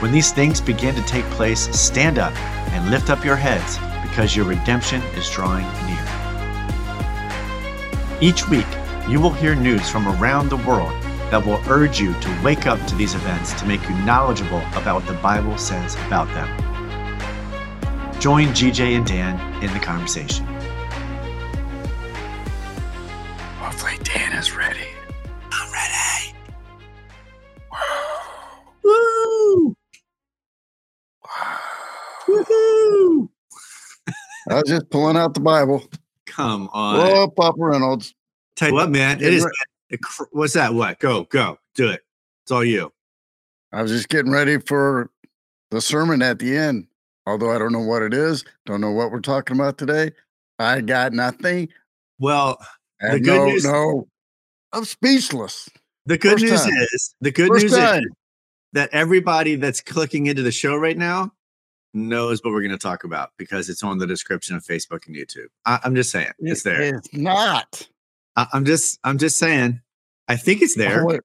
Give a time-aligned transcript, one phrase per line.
[0.00, 2.34] When these things begin to take place, stand up
[2.72, 6.04] and lift up your heads, because your redemption is drawing near.
[8.20, 8.66] Each week,
[9.08, 10.92] you will hear news from around the world
[11.30, 14.96] that will urge you to wake up to these events to make you knowledgeable about
[14.96, 16.48] what the Bible says about them.
[18.20, 20.46] Join GJ and Dan in the conversation.
[34.54, 35.82] I was just pulling out the Bible.
[36.26, 36.96] Come on.
[36.98, 38.14] Whoa, Papa Reynolds.
[38.56, 39.46] Tell you what, man, it is.
[40.30, 40.72] What's that?
[40.74, 40.98] What?
[41.00, 42.02] Go, go, do it.
[42.44, 42.92] It's all you.
[43.72, 45.10] I was just getting ready for
[45.70, 46.86] the sermon at the end.
[47.26, 50.12] Although I don't know what it is, don't know what we're talking about today.
[50.58, 51.68] I got nothing.
[52.20, 52.58] Well,
[53.00, 54.08] The good no, news- no,
[54.72, 55.68] I'm speechless.
[56.06, 56.72] the good First news time.
[56.92, 58.02] is the good First news time.
[58.04, 58.10] is
[58.74, 61.32] that everybody that's clicking into the show right now
[61.94, 65.14] knows what we're going to talk about because it's on the description of Facebook and
[65.16, 65.46] YouTube.
[65.64, 66.82] I, I'm just saying it's there.
[66.82, 67.88] It's not.
[68.36, 69.80] I, I'm just, I'm just saying.
[70.28, 71.02] I think it's there.
[71.02, 71.20] Oh, wait.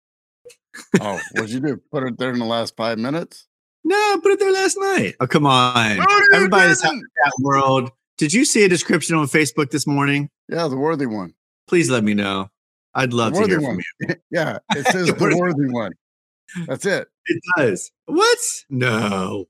[1.01, 1.81] oh, what'd you do?
[1.91, 3.47] Put it there in the last five minutes?
[3.83, 5.15] No, put it there last night.
[5.19, 5.97] Oh, come on.
[5.97, 7.03] No, you Everybody out in didn't.
[7.23, 7.91] that world.
[8.17, 10.29] Did you see a description on Facebook this morning?
[10.49, 11.33] Yeah, the worthy one.
[11.67, 12.49] Please let me know.
[12.93, 13.81] I'd love to hear one.
[13.99, 14.15] from you.
[14.31, 15.93] yeah, it says the Worthy- worthy one.
[16.67, 17.07] That's it.
[17.25, 17.91] It does.
[18.07, 18.37] What?
[18.69, 19.45] No.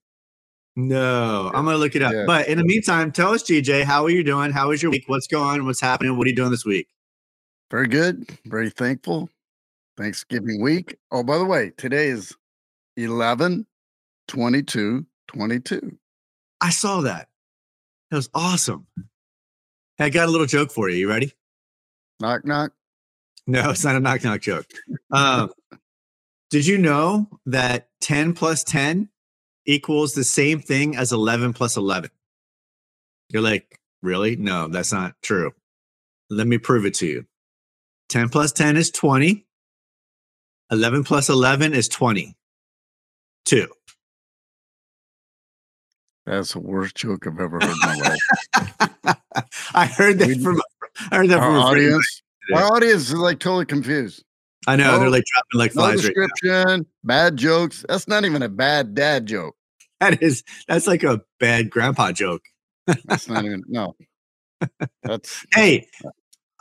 [0.80, 1.52] No.
[1.54, 2.14] I'm gonna look it up.
[2.14, 2.24] Yeah.
[2.26, 4.52] But in the meantime, tell us, GJ, how are you doing?
[4.52, 5.04] How was your week?
[5.08, 5.66] What's going on?
[5.66, 6.18] What's happening?
[6.18, 6.88] What are you doing this week?
[7.70, 8.30] Very good.
[8.46, 9.30] Very thankful.
[9.98, 10.98] Thanksgiving week.
[11.12, 12.34] Oh, by the way, today is
[12.96, 13.66] 11
[14.30, 15.98] 22 22.
[16.62, 17.28] I saw that.
[18.10, 18.88] That was awesome.
[20.00, 20.96] I got a little joke for you.
[20.96, 21.34] You ready?
[22.22, 22.72] Knock, knock.
[23.46, 24.66] No, it's not a knock knock joke.
[25.12, 25.52] Um,
[26.50, 29.10] did you know that 10 plus 10
[29.70, 32.10] equals the same thing as 11 plus 11?
[33.30, 34.36] You're like, really?
[34.36, 35.52] No, that's not true.
[36.30, 37.26] Let me prove it to you.
[38.10, 39.46] 10 plus 10 is 20.
[40.72, 42.36] 11 plus 11 is 20.
[43.46, 43.68] Two.
[46.26, 49.18] That's the worst joke I've ever heard in my life.
[49.74, 50.62] I heard that We- from
[51.12, 51.66] I heard that Our from a friend.
[51.66, 52.22] audience,
[52.54, 54.24] our audience is like totally confused.
[54.68, 57.86] I know they're oh, like dropping like No flies right description, bad jokes.
[57.88, 59.56] That's not even a bad dad joke.
[60.00, 62.44] That is that's like a bad grandpa joke.
[63.06, 63.96] That's not even, no.
[65.04, 65.88] That's, Hey,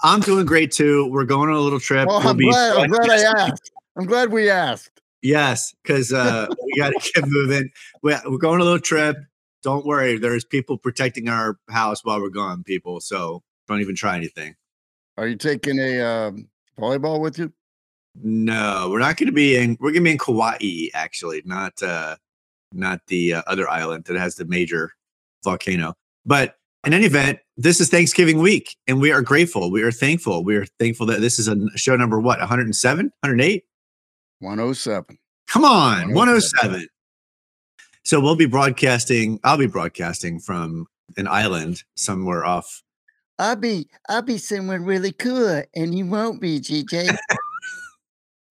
[0.03, 1.09] I'm doing great too.
[1.11, 2.07] We're going on a little trip.
[2.09, 3.71] well, We'll I'm be glad, I'm glad I asked.
[3.97, 5.01] I'm glad we asked.
[5.23, 7.71] Yes, because uh, we got to keep moving.
[8.03, 9.17] We're, we're going on a little trip.
[9.63, 10.19] Don't worry.
[10.19, 13.01] There's people protecting our house while we're gone, people.
[13.01, 14.55] So don't even try anything.
[15.17, 16.49] Are you taking a um,
[16.79, 17.53] volleyball with you?
[18.23, 19.77] No, we're not going to be in.
[19.81, 22.17] We're going to be in Kauai, actually, not uh,
[22.73, 24.93] not the uh, other island that has the major
[25.45, 25.95] volcano.
[26.27, 26.57] But
[26.87, 29.71] in any event, this is Thanksgiving week, and we are grateful.
[29.71, 30.45] We are thankful.
[30.45, 33.65] We are thankful that this is a show number what 107, 108.
[34.41, 35.19] 107.
[35.49, 36.71] Come on, 107.
[36.71, 36.89] 107.
[38.05, 39.41] So we'll be broadcasting.
[39.45, 40.87] I'll be broadcasting from
[41.17, 42.83] an island somewhere off.
[43.39, 47.17] I'll be I'll be somewhere really cool, and you won't be, GJ.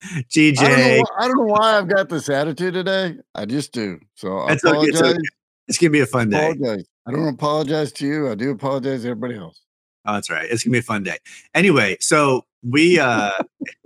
[0.30, 3.16] GJ, I don't, know, I don't know why I've got this attitude today.
[3.34, 4.00] I just do.
[4.16, 5.18] So I That's okay, it's apologize.
[5.18, 5.28] okay.
[5.68, 6.52] it's gonna be a fun day.
[6.52, 6.86] apologize.
[7.08, 8.30] I don't apologize to you.
[8.30, 9.62] I do apologize to everybody else.
[10.06, 10.48] Oh, that's right.
[10.50, 11.18] It's gonna be a fun day.
[11.54, 13.32] Anyway, so we uh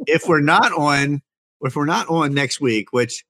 [0.07, 1.21] if we're not on
[1.61, 3.23] if we're not on next week, which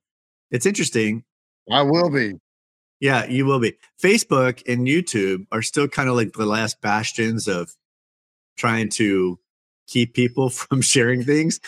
[0.49, 1.23] it's interesting.
[1.71, 2.33] I will be.
[2.99, 3.75] Yeah, you will be.
[4.01, 7.72] Facebook and YouTube are still kind of like the last bastions of
[8.57, 9.39] trying to
[9.87, 11.59] keep people from sharing things.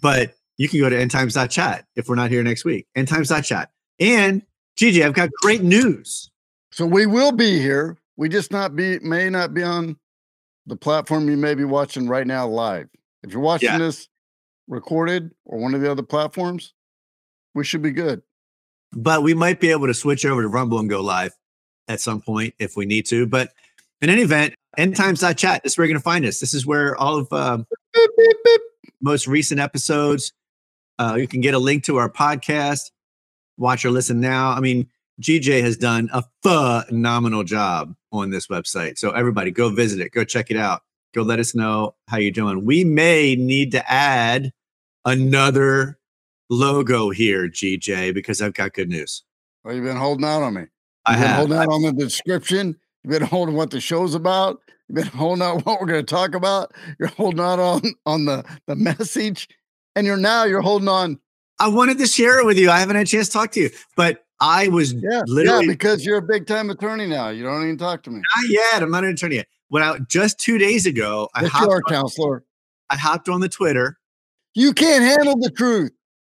[0.00, 2.86] But you can go to endtimes.chat if we're not here next week.
[2.96, 3.70] Endtimes.chat.
[4.00, 4.42] And
[4.78, 6.30] GG, I've got great news.
[6.72, 7.96] So we will be here.
[8.16, 9.96] We just not be may not be on
[10.66, 12.88] the platform you may be watching right now live.
[13.22, 13.78] If you're watching Yeah.
[13.78, 14.08] this
[14.68, 16.72] recorded or one of the other platforms,
[17.54, 18.22] we should be good.
[18.92, 21.32] but we might be able to switch over to Rumble and go live
[21.88, 23.26] at some point if we need to.
[23.26, 23.52] But
[24.00, 26.38] in any event, endtimes.chat, is where you're going to find us.
[26.38, 27.66] This is where all of um,
[29.00, 30.32] most recent episodes,
[30.98, 32.90] uh, you can get a link to our podcast,
[33.56, 34.50] watch or listen now.
[34.50, 34.88] I mean,
[35.20, 38.98] GJ has done a phenomenal job on this website.
[38.98, 40.82] So everybody go visit it, go check it out.
[41.14, 42.66] Go let us know how you're doing.
[42.66, 44.52] We may need to add
[45.06, 45.98] another
[46.50, 49.22] logo here, GJ, because I've got good news.
[49.64, 50.60] Well, you've been holding out on me.
[50.60, 50.68] You've
[51.06, 51.36] I been have.
[51.36, 52.76] holding out on the description.
[53.02, 54.60] You've been holding what the show's about.
[54.88, 56.74] You've been holding out what we're going to talk about.
[56.98, 59.48] You're holding out on on the the message,
[59.96, 61.18] and you're now you're holding on.
[61.58, 62.70] I wanted to share it with you.
[62.70, 65.72] I haven't had a chance to talk to you, but I was Yeah, literally yeah,
[65.72, 67.30] because you're a big time attorney now.
[67.30, 68.20] You don't even talk to me.
[68.20, 68.82] not yet.
[68.82, 69.46] I'm not an attorney yet.
[69.68, 72.44] When I just two days ago, I hopped, on, counselor.
[72.90, 73.98] I hopped on the Twitter.
[74.54, 75.92] You can't handle the truth.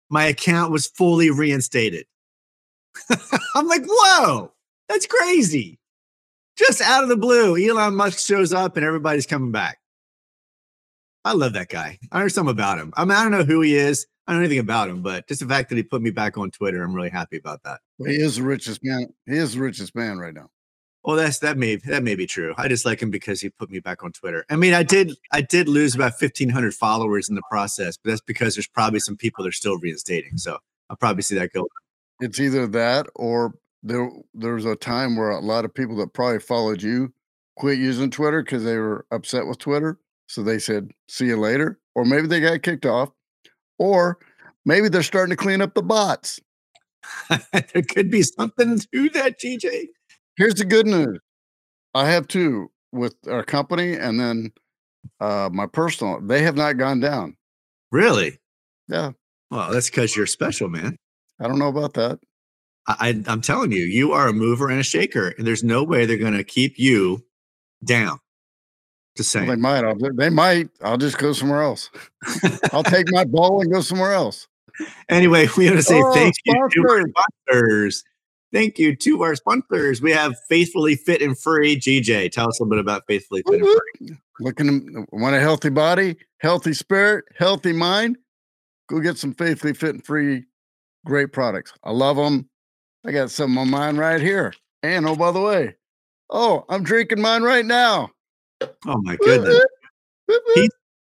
[0.09, 2.07] My account was fully reinstated.
[3.55, 4.53] I'm like, whoa,
[4.89, 5.79] that's crazy.
[6.57, 9.79] Just out of the blue, Elon Musk shows up and everybody's coming back.
[11.29, 11.99] I love that guy.
[12.11, 12.91] I know something about him.
[12.97, 14.07] I mean, I don't know who he is.
[14.27, 16.39] I don't know anything about him, but just the fact that he put me back
[16.39, 17.81] on Twitter, I'm really happy about that.
[17.99, 19.13] He is the richest man.
[19.27, 20.49] He is the richest man right now.
[21.05, 22.55] Well, that's that may that may be true.
[22.57, 24.47] I just like him because he put me back on Twitter.
[24.49, 28.11] I mean, I did I did lose about fifteen hundred followers in the process, but
[28.11, 30.39] that's because there's probably some people that are still reinstating.
[30.39, 30.59] So
[30.89, 31.69] I'll probably see that go.
[32.21, 36.15] It's either that or there there was a time where a lot of people that
[36.15, 37.13] probably followed you
[37.57, 39.99] quit using Twitter because they were upset with Twitter.
[40.29, 41.81] So they said, see you later.
[41.95, 43.11] Or maybe they got kicked off.
[43.79, 44.19] Or
[44.65, 46.41] maybe they're starting to clean up the bots.
[47.51, 49.87] there could be something to that, GJ.
[50.37, 51.19] Here's the good news.
[51.95, 54.53] I have two with our company and then
[55.21, 56.21] uh my personal.
[56.21, 57.37] They have not gone down.
[57.91, 58.39] Really?
[58.89, 59.13] Yeah.
[59.51, 60.97] Well, that's because you're special, man.
[61.41, 62.19] I don't know about that.
[62.87, 65.83] I, I I'm telling you, you are a mover and a shaker, and there's no
[65.83, 67.25] way they're going to keep you
[67.85, 68.19] down.
[69.19, 69.85] Just Well, they might.
[69.85, 70.71] I'll, they might.
[70.81, 71.91] I'll just go somewhere else.
[72.73, 74.47] I'll take my ball and go somewhere else.
[75.09, 77.13] Anyway, we want to say Oh, thank you to our sponsors.
[77.49, 78.05] sponsors.
[78.53, 80.01] Thank you to our sponsors.
[80.01, 81.77] We have Faithfully Fit and Free.
[81.77, 84.17] GJ, tell us a little bit about Faithfully Fit and Free.
[84.39, 88.19] Looking want a healthy body, healthy spirit, healthy mind.
[88.89, 90.45] Go get some faithfully fit and free
[91.05, 91.73] great products.
[91.83, 92.49] I love them.
[93.05, 94.55] I got some on mine right here.
[94.85, 95.75] And oh, by the way,
[96.31, 98.11] oh, I'm drinking mine right now.
[98.61, 99.65] Oh my goodness.
[100.27, 100.71] whoop.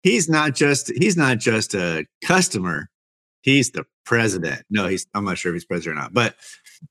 [0.01, 2.89] He's not just he's not just a customer.
[3.41, 4.63] He's the president.
[4.69, 6.13] No, he's I'm not sure if he's president or not.
[6.13, 6.35] But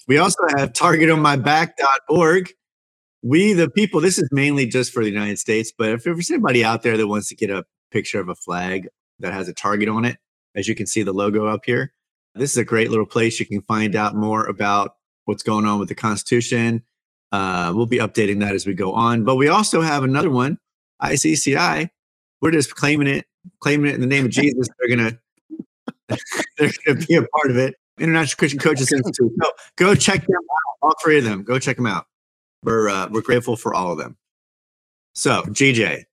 [0.06, 2.50] we also have targetonmyback.org.
[3.23, 6.65] We the people, this is mainly just for the United States, but if there's anybody
[6.65, 9.89] out there that wants to get a picture of a flag that has a target
[9.89, 10.19] on it,
[10.55, 11.93] as you can see the logo up here,
[12.35, 13.41] this is a great little place.
[13.41, 14.93] You can find out more about
[15.25, 16.85] what's going on with the Constitution.
[17.33, 19.25] Uh, we'll be updating that as we go on.
[19.25, 20.59] But we also have another one,
[21.03, 21.91] ICCI.
[22.41, 23.27] We're just claiming it,
[23.61, 24.69] claiming it in the name of Jesus.
[24.79, 25.19] They're gonna
[26.59, 27.75] they're gonna be a part of it.
[27.99, 29.33] International Christian Coaches Institute.
[29.43, 30.77] So go check them out.
[30.83, 31.43] All three of them.
[31.43, 32.07] Go check them out.
[32.63, 34.17] We're uh, we're grateful for all of them.
[35.15, 36.05] So GJ,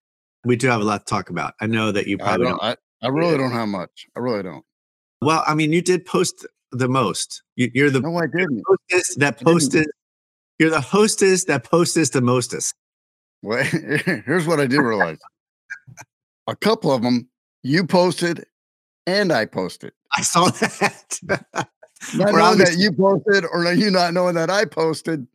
[0.46, 1.54] we do have a lot to talk about.
[1.62, 2.78] I know that you I, probably don't, don't.
[3.04, 4.08] I, I really don't have much.
[4.16, 4.66] I really don't.
[5.22, 7.44] Well, I mean, you did post the most.
[7.56, 8.64] You, you're the No, I didn't.
[8.68, 9.48] hostess that didn't.
[9.54, 9.88] posted.
[10.60, 12.74] You're the hostess that postest the mostest.
[13.42, 15.18] Well, here's what I did realize.
[16.48, 17.28] A couple of them
[17.64, 18.46] you posted
[19.06, 19.94] and I posted.
[20.16, 21.20] I saw that.
[22.16, 25.28] Not knowing that you posted or you not knowing that I posted.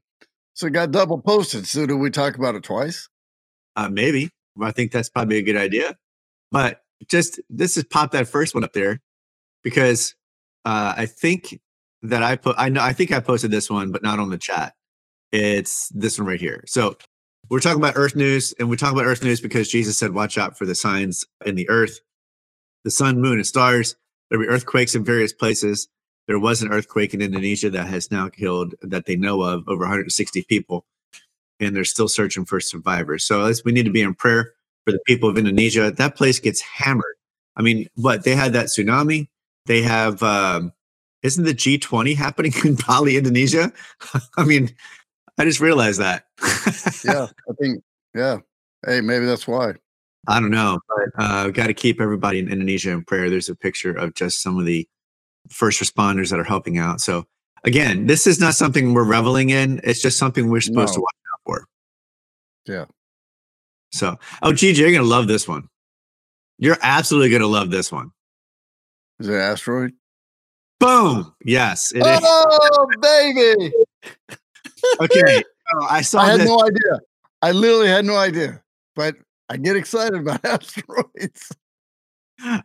[0.54, 1.66] So it got double posted.
[1.66, 3.08] So do we talk about it twice?
[3.76, 4.30] Uh, maybe.
[4.60, 5.96] I think that's probably a good idea.
[6.50, 9.00] But just this is pop that first one up there
[9.62, 10.14] because
[10.64, 11.60] uh, I think
[12.02, 14.38] that I put I know I think I posted this one, but not on the
[14.38, 14.74] chat.
[15.32, 16.64] It's this one right here.
[16.66, 16.96] So
[17.48, 20.38] we're talking about Earth news, and we talk about Earth news because Jesus said, "Watch
[20.38, 22.00] out for the signs in the earth,
[22.84, 23.96] the sun, moon, and stars.
[24.30, 25.88] There'll be earthquakes in various places.
[26.28, 29.80] There was an earthquake in Indonesia that has now killed, that they know of, over
[29.80, 30.86] 160 people,
[31.58, 33.24] and they're still searching for survivors.
[33.24, 34.52] So we need to be in prayer
[34.84, 35.90] for the people of Indonesia.
[35.90, 37.16] That place gets hammered.
[37.56, 39.28] I mean, what they had that tsunami.
[39.66, 40.22] They have.
[40.22, 40.72] Um,
[41.22, 43.72] isn't the G20 happening in Bali, Indonesia?
[44.36, 44.74] I mean,
[45.40, 46.26] I just realized that.
[47.02, 47.82] Yeah, I think,
[48.14, 48.40] yeah.
[48.86, 49.72] Hey, maybe that's why.
[50.28, 53.30] I don't know, but uh, got to keep everybody in Indonesia in prayer.
[53.30, 54.86] There's a picture of just some of the
[55.48, 57.00] first responders that are helping out.
[57.00, 57.24] So
[57.64, 59.80] again, this is not something we're reveling in.
[59.82, 61.04] It's just something we're supposed to No.
[61.04, 61.66] watch out for.
[62.66, 62.84] Yeah.
[63.92, 65.68] So, oh, GJ, you're gonna love this one.
[66.58, 68.10] You're absolutely gonna love this one.
[69.20, 69.94] Is it asteroid?
[70.80, 71.34] Boom.
[71.46, 72.20] Yes, it is.
[72.22, 73.72] Oh, baby.
[75.00, 75.36] Okay.
[75.36, 77.00] So I saw I had no idea.
[77.42, 78.62] I literally had no idea,
[78.94, 79.16] but
[79.48, 81.52] I get excited about asteroids.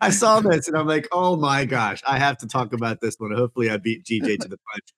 [0.01, 3.15] I saw this and I'm like, oh my gosh, I have to talk about this
[3.17, 3.31] one.
[3.35, 4.93] Hopefully, I beat GJ to the punch.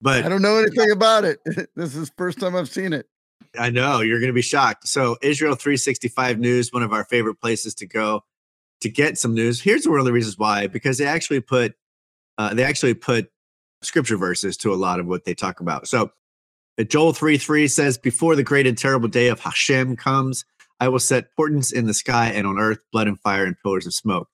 [0.00, 1.38] But I don't know anything about it.
[1.76, 3.06] This is the first time I've seen it.
[3.58, 4.88] I know you're going to be shocked.
[4.88, 8.22] So, Israel 365 News, one of our favorite places to go
[8.80, 9.60] to get some news.
[9.60, 11.74] Here's one of the reasons why: because they actually put
[12.38, 13.30] uh, they actually put
[13.82, 15.86] scripture verses to a lot of what they talk about.
[15.86, 16.08] So, uh,
[16.84, 20.44] Joel 3 3 says, Before the great and terrible day of Hashem comes,
[20.78, 23.86] I will set portents in the sky and on earth, blood and fire and pillars
[23.86, 24.28] of smoke.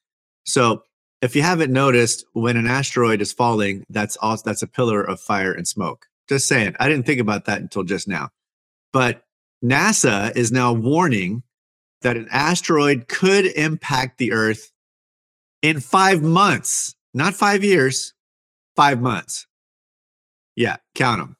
[0.44, 0.82] So,
[1.20, 5.20] if you haven't noticed, when an asteroid is falling, that's also that's a pillar of
[5.20, 6.06] fire and smoke.
[6.28, 6.74] Just saying.
[6.80, 8.30] I didn't think about that until just now.
[8.92, 9.22] But
[9.64, 11.44] NASA is now warning
[12.02, 14.72] that an asteroid could impact the Earth
[15.62, 18.14] in five months, not five years,
[18.74, 19.46] five months.
[20.56, 21.36] Yeah, count them.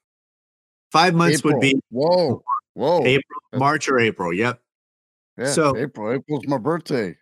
[0.92, 1.54] Five months April.
[1.54, 2.42] would be whoa,
[2.74, 3.04] whoa.
[3.04, 4.32] April, March, or April.
[4.32, 4.60] Yep.
[5.38, 6.12] Yeah, so- April.
[6.12, 7.16] April's my birthday.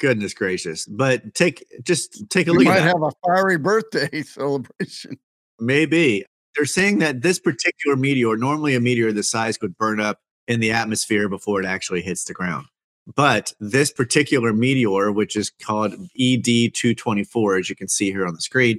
[0.00, 0.86] Goodness gracious.
[0.86, 5.18] But take just take a We look might have a fiery birthday celebration.
[5.60, 6.24] Maybe.
[6.56, 10.18] They're saying that this particular meteor, normally a meteor this size would burn up
[10.48, 12.66] in the atmosphere before it actually hits the ground.
[13.14, 16.44] But this particular meteor, which is called ED
[16.74, 18.78] 224, as you can see here on the screen,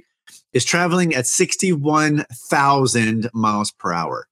[0.56, 4.26] is traveling at 61,000 miles per hour.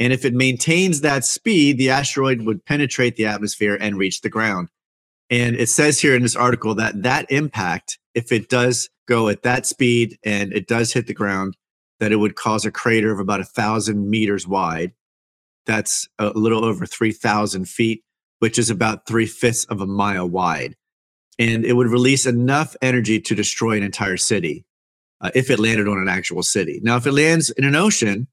[0.00, 4.28] And if it maintains that speed, the asteroid would penetrate the atmosphere and reach the
[4.28, 4.68] ground.
[5.30, 9.44] And it says here in this article that that impact, if it does go at
[9.44, 11.56] that speed and it does hit the ground,
[12.00, 14.92] that it would cause a crater of about a thousand meters wide.
[15.66, 18.02] That's a little over 3,000 feet,
[18.40, 20.74] which is about three fifths of a mile wide.
[21.38, 24.64] And it would release enough energy to destroy an entire city
[25.20, 26.80] uh, if it landed on an actual city.
[26.82, 28.26] Now, if it lands in an ocean,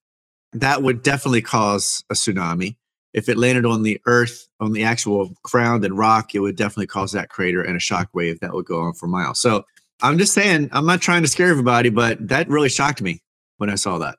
[0.53, 2.75] that would definitely cause a tsunami.
[3.13, 6.88] If it landed on the earth, on the actual ground and rock, it would definitely
[6.88, 9.39] cause that crater and a shock wave that would go on for miles.
[9.39, 9.65] So
[10.01, 13.24] I'm just saying, I'm not trying to scare everybody, but that really shocked me
[13.58, 14.17] when I saw that.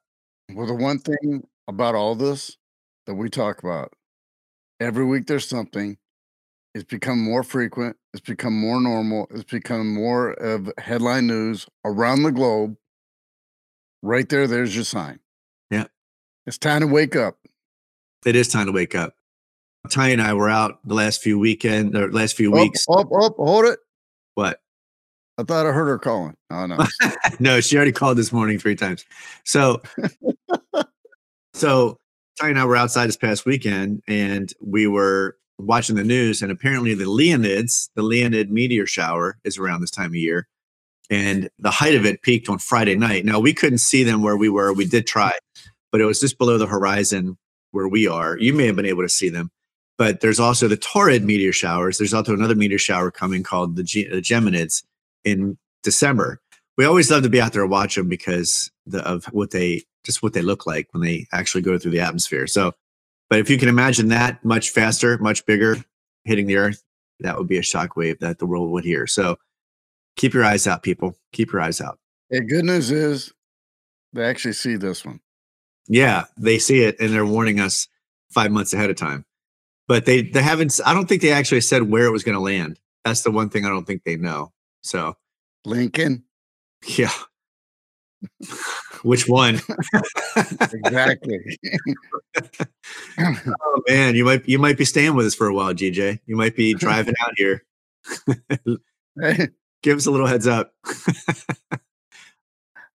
[0.53, 2.57] Well, the one thing about all this
[3.07, 3.93] that we talk about
[4.81, 5.97] every week, there's something.
[6.79, 7.97] It's become more frequent.
[8.15, 9.27] It's become more normal.
[9.33, 12.77] It's become more of headline news around the globe.
[14.01, 15.19] Right there, there's your sign.
[15.73, 15.87] Yeah.
[16.47, 17.37] It's time to wake up.
[18.25, 19.17] It is time to wake up.
[19.91, 22.87] Ty and I were out the last few weekend or last few Up, weeks.
[22.89, 23.81] up, up, hold it.
[24.37, 24.61] What?
[25.37, 26.37] I thought I heard her calling.
[26.53, 26.79] Oh no.
[27.41, 29.05] no, she already called this morning three times.
[29.45, 29.83] So,
[31.55, 31.99] so
[32.41, 36.53] Ty and I were outside this past weekend, and we were watching the news, and
[36.53, 40.47] apparently the Leonids, the Leonid meteor shower, is around this time of year,
[41.11, 43.25] and the height of it peaked on Friday night.
[43.25, 44.73] Now we couldn't see them where we were.
[44.73, 45.33] We did try,
[45.91, 47.37] but it was just below the horizon
[47.73, 48.39] where we are.
[48.39, 49.51] You may have been able to see them.
[49.99, 51.99] But there's also the Taurid meteor showers.
[51.99, 54.85] There's also another meteor shower coming called the, Ge- the Geminids
[55.25, 56.41] in December.
[56.77, 59.83] We always love to be out there and watch them because the, of what they
[60.05, 62.47] just what they look like when they actually go through the atmosphere.
[62.47, 62.73] So,
[63.29, 65.77] but if you can imagine that much faster, much bigger,
[66.25, 66.83] hitting the Earth,
[67.21, 69.07] that would be a shock wave that the world would hear.
[69.07, 69.37] So,
[70.17, 71.17] keep your eyes out, people.
[71.33, 71.99] Keep your eyes out.
[72.31, 73.33] the good news is
[74.13, 75.21] they actually see this one.
[75.89, 77.89] Yeah, they see it and they're warning us
[78.31, 79.25] five months ahead of time.
[79.87, 80.79] But they they haven't.
[80.85, 82.79] I don't think they actually said where it was going to land.
[83.05, 84.53] That's the one thing I don't think they know.
[84.83, 85.17] So
[85.65, 86.25] Lincoln.
[86.87, 87.11] yeah,
[89.03, 89.61] which one?
[90.37, 91.59] Exactly.
[93.19, 96.21] oh man, you might you might be staying with us for a while, GJ.
[96.27, 97.65] You might be driving out here.
[99.83, 100.73] Give us a little heads up.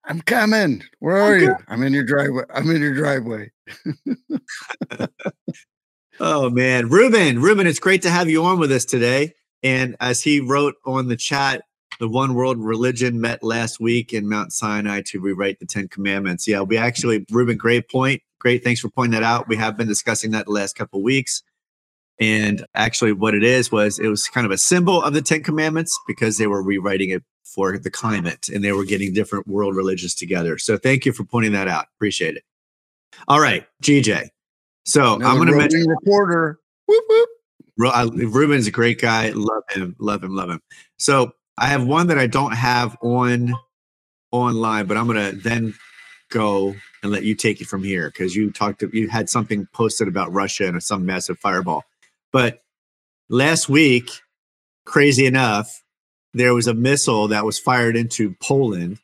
[0.06, 0.84] I'm coming.
[1.00, 1.56] Where are you?
[1.68, 2.44] I'm in your driveway.
[2.54, 3.52] I'm in your driveway.
[6.20, 9.34] Oh man, Ruben, Ruben, it's great to have you on with us today.
[9.64, 11.64] And as he wrote on the chat,
[12.00, 16.48] the one world religion met last week in Mount Sinai to rewrite the Ten Commandments.
[16.48, 18.22] Yeah, we actually, Ruben, great point.
[18.40, 19.48] Great, thanks for pointing that out.
[19.48, 21.44] We have been discussing that the last couple of weeks.
[22.20, 25.44] And actually, what it is was it was kind of a symbol of the Ten
[25.44, 29.76] Commandments because they were rewriting it for the climate and they were getting different world
[29.76, 30.58] religions together.
[30.58, 31.86] So thank you for pointing that out.
[31.98, 32.44] Appreciate it.
[33.28, 34.30] All right, GJ.
[34.86, 35.88] So Another I'm going to mention.
[35.88, 36.60] reporter.
[36.88, 37.30] Whoop, whoop.
[37.78, 39.32] Ruben's a great guy.
[39.34, 39.96] Love him.
[40.00, 40.36] Love him.
[40.36, 40.62] Love him.
[40.98, 43.54] So I have one that I don't have on
[44.32, 45.74] online, but I'm gonna then
[46.30, 48.80] go and let you take it from here because you talked.
[48.80, 51.84] To, you had something posted about Russia and some massive fireball.
[52.32, 52.64] But
[53.30, 54.10] last week,
[54.86, 55.84] crazy enough,
[56.34, 59.00] there was a missile that was fired into Poland.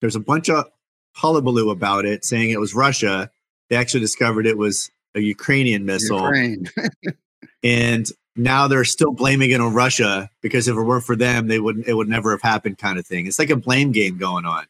[0.00, 0.66] There's a bunch of
[1.14, 3.30] hullabaloo about it, saying it was Russia.
[3.70, 6.68] They actually discovered it was a Ukrainian missile Ukraine.
[7.62, 8.06] and
[8.36, 11.86] now they're still blaming it on Russia because if it weren't for them, they wouldn't.
[11.86, 13.26] It would never have happened, kind of thing.
[13.26, 14.66] It's like a blame game going on.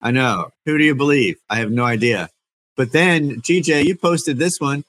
[0.00, 0.50] I know.
[0.66, 1.36] Who do you believe?
[1.48, 2.28] I have no idea.
[2.76, 4.84] But then, TJ, you posted this one,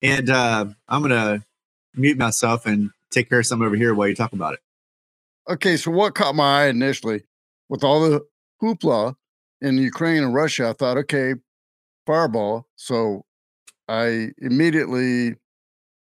[0.00, 1.44] and uh, I'm gonna
[1.94, 4.60] mute myself and take care of some over here while you talk about it.
[5.48, 7.22] Okay, so what caught my eye initially
[7.68, 8.24] with all the
[8.62, 9.16] hoopla
[9.60, 11.34] in Ukraine and Russia, I thought, okay,
[12.06, 12.66] fireball.
[12.76, 13.24] So
[13.88, 15.36] I immediately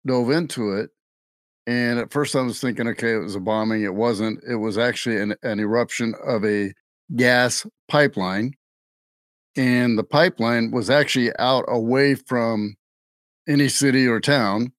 [0.05, 0.91] dove into it.
[1.69, 3.83] And at first I was thinking, okay, it was a bombing.
[3.83, 4.43] It wasn't.
[4.43, 6.73] It was actually an, an eruption of a
[7.15, 8.55] gas pipeline.
[9.55, 12.75] And the pipeline was actually out away from
[13.47, 14.73] any city or town.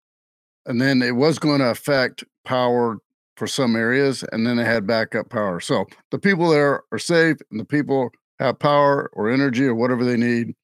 [0.66, 2.98] And then it was going to affect power
[3.36, 4.24] for some areas.
[4.32, 5.60] And then they had backup power.
[5.60, 10.04] So the people there are safe and the people have power or energy or whatever
[10.04, 10.56] they need.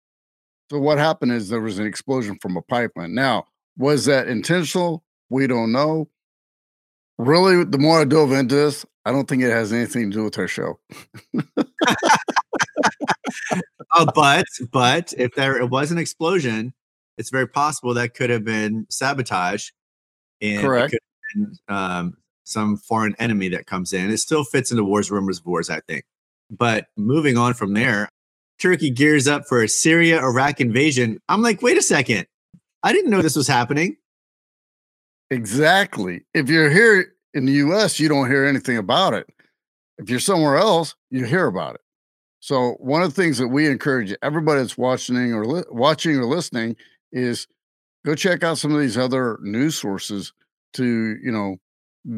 [0.73, 3.15] So what happened is there was an explosion from a pipeline.
[3.15, 3.45] Now,
[3.79, 5.05] was that intentional?
[5.31, 6.09] We don't know.
[7.19, 10.25] Really, the more I dove into this, I don't think it has anything to do
[10.25, 10.79] with our show.
[13.95, 16.75] uh, but but if there it was an explosion,
[17.17, 19.71] it's very possible that could have been sabotage.
[20.43, 20.95] And Correct.
[21.35, 24.11] Been, um, some foreign enemy that comes in.
[24.11, 26.05] It still fits into wars, rumors of wars, I think.
[26.51, 28.09] But moving on from there,
[28.61, 31.19] Turkey gears up for a Syria Iraq invasion.
[31.29, 32.27] I'm like, wait a second.
[32.83, 33.97] I didn't know this was happening.
[35.31, 36.23] Exactly.
[36.35, 39.27] If you're here in the US, you don't hear anything about it.
[39.99, 41.81] If you're somewhere else, you hear about it.
[42.41, 46.27] So one of the things that we encourage everybody that's watching or li- watching or
[46.27, 46.77] listening
[47.13, 47.47] is
[48.07, 50.33] go check out some of these other news sources
[50.75, 50.85] to,
[51.23, 51.57] you know,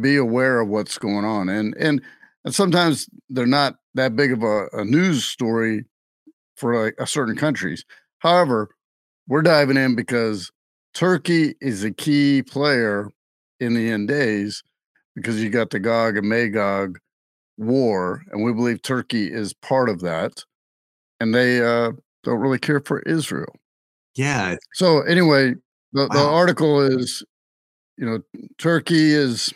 [0.00, 1.48] be aware of what's going on.
[1.48, 2.02] And and
[2.44, 5.84] and sometimes they're not that big of a, a news story
[6.56, 7.84] for like a certain countries.
[8.18, 8.70] However,
[9.28, 10.50] we're diving in because
[10.95, 13.09] Turkey is a key player
[13.61, 14.62] in the end days
[15.14, 16.99] because you got the Gog and Magog
[17.57, 20.45] war, and we believe Turkey is part of that,
[21.21, 21.92] and they uh,
[22.25, 23.52] don't really care for Israel.
[24.14, 24.57] Yeah.
[24.75, 25.54] So anyway,
[25.92, 27.25] the, the article is,
[27.97, 28.21] you know,
[28.59, 29.52] Turkey is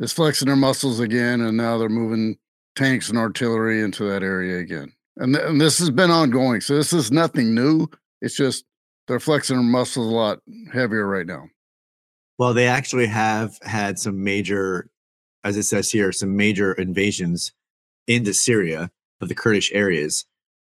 [0.00, 2.36] is flexing their muscles again, and now they're moving
[2.76, 4.92] tanks and artillery into that area again.
[5.16, 6.60] And, th- and this has been ongoing.
[6.60, 7.88] So this is nothing new.
[8.20, 8.64] It's just
[9.08, 10.38] they're flexing their muscles a lot
[10.72, 11.48] heavier right now.
[12.38, 14.90] Well, they actually have had some major,
[15.42, 17.52] as it says here, some major invasions
[18.06, 18.90] into Syria
[19.20, 20.24] of the Kurdish areas.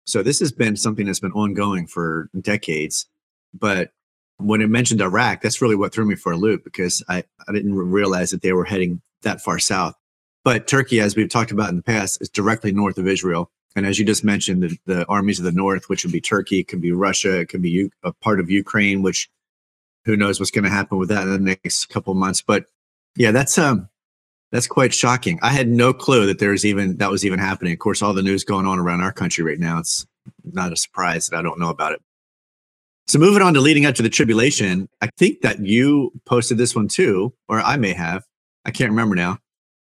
[0.06, 3.06] So this has been something that's been ongoing for decades.
[3.54, 3.90] But
[4.38, 7.52] when it mentioned Iraq, that's really what threw me for a loop because I, I
[7.52, 9.94] didn't realize that they were heading that far south.
[10.42, 13.50] But Turkey, as we've talked about in the past, is directly north of Israel.
[13.76, 16.60] And as you just mentioned, the, the armies of the north, which would be Turkey,
[16.60, 19.30] it could be Russia, it could be U- a part of Ukraine, which
[20.04, 22.42] who knows what's going to happen with that in the next couple of months.
[22.42, 22.66] But
[23.16, 23.88] yeah, that's um
[24.52, 25.38] that's quite shocking.
[25.42, 27.72] I had no clue that there's even that was even happening.
[27.72, 30.06] Of course, all the news going on around our country right now, it's
[30.44, 32.02] not a surprise that I don't know about it.
[33.06, 36.76] So moving on to leading up to the tribulation, I think that you posted this
[36.76, 38.24] one too, or I may have.
[38.64, 39.38] I can't remember now.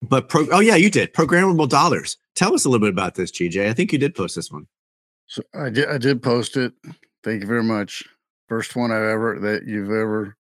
[0.02, 2.17] But pro- oh yeah, you did programmable dollars.
[2.36, 3.67] Tell us a little bit about this, GJ.
[3.69, 4.65] I think you did post this one.
[5.28, 6.74] So I did I did post it.
[7.24, 8.04] Thank you very much.
[8.50, 10.36] First one I ever that you've ever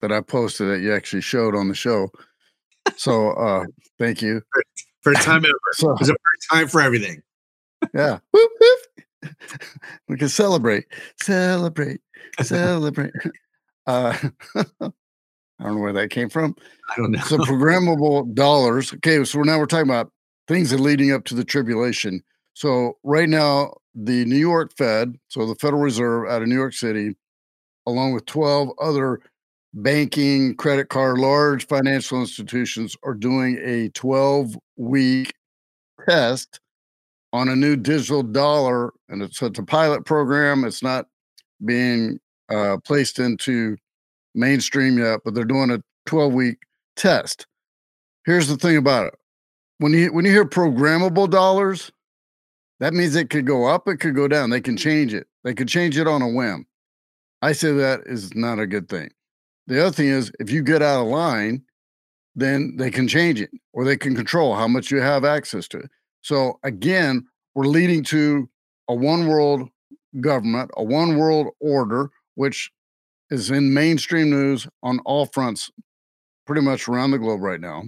[0.00, 2.08] that I posted that you actually showed on the show.
[2.96, 3.64] So uh
[3.98, 4.42] thank you.
[5.02, 5.52] First time ever.
[5.74, 7.22] So It was a first time for everything.
[7.94, 8.18] yeah.
[8.32, 9.34] Whoop, whoop.
[10.08, 10.84] we can celebrate.
[11.20, 12.00] Celebrate.
[12.42, 13.12] Celebrate.
[13.86, 14.16] uh
[15.60, 16.54] I don't know where that came from.
[16.90, 17.20] I don't know.
[17.22, 18.92] So programmable dollars.
[18.94, 20.12] Okay, so now we're talking about
[20.48, 22.22] things are leading up to the tribulation.
[22.54, 26.72] So right now, the New York Fed, so the Federal Reserve out of New York
[26.72, 27.14] City,
[27.86, 29.20] along with 12 other
[29.74, 35.32] banking, credit card, large financial institutions are doing a 12 week
[36.08, 36.60] test
[37.32, 38.92] on a new digital dollar.
[39.08, 40.64] And it's, it's a pilot program.
[40.64, 41.06] It's not
[41.64, 42.18] being
[42.50, 43.76] uh, placed into
[44.34, 46.58] mainstream yet, but they're doing a 12 week
[46.96, 47.46] test.
[48.24, 49.14] Here's the thing about it.
[49.78, 51.92] When you when you hear programmable dollars,
[52.80, 54.50] that means it could go up, it could go down.
[54.50, 54.88] They can mm-hmm.
[54.88, 55.26] change it.
[55.44, 56.66] They could change it on a whim.
[57.42, 59.10] I say that is not a good thing.
[59.66, 61.62] The other thing is if you get out of line,
[62.34, 65.78] then they can change it or they can control how much you have access to
[65.78, 65.90] it.
[66.22, 68.48] So again, we're leading to
[68.88, 69.68] a one world
[70.20, 72.70] government, a one world order, which
[73.30, 75.70] is in mainstream news on all fronts,
[76.46, 77.84] pretty much around the globe right now.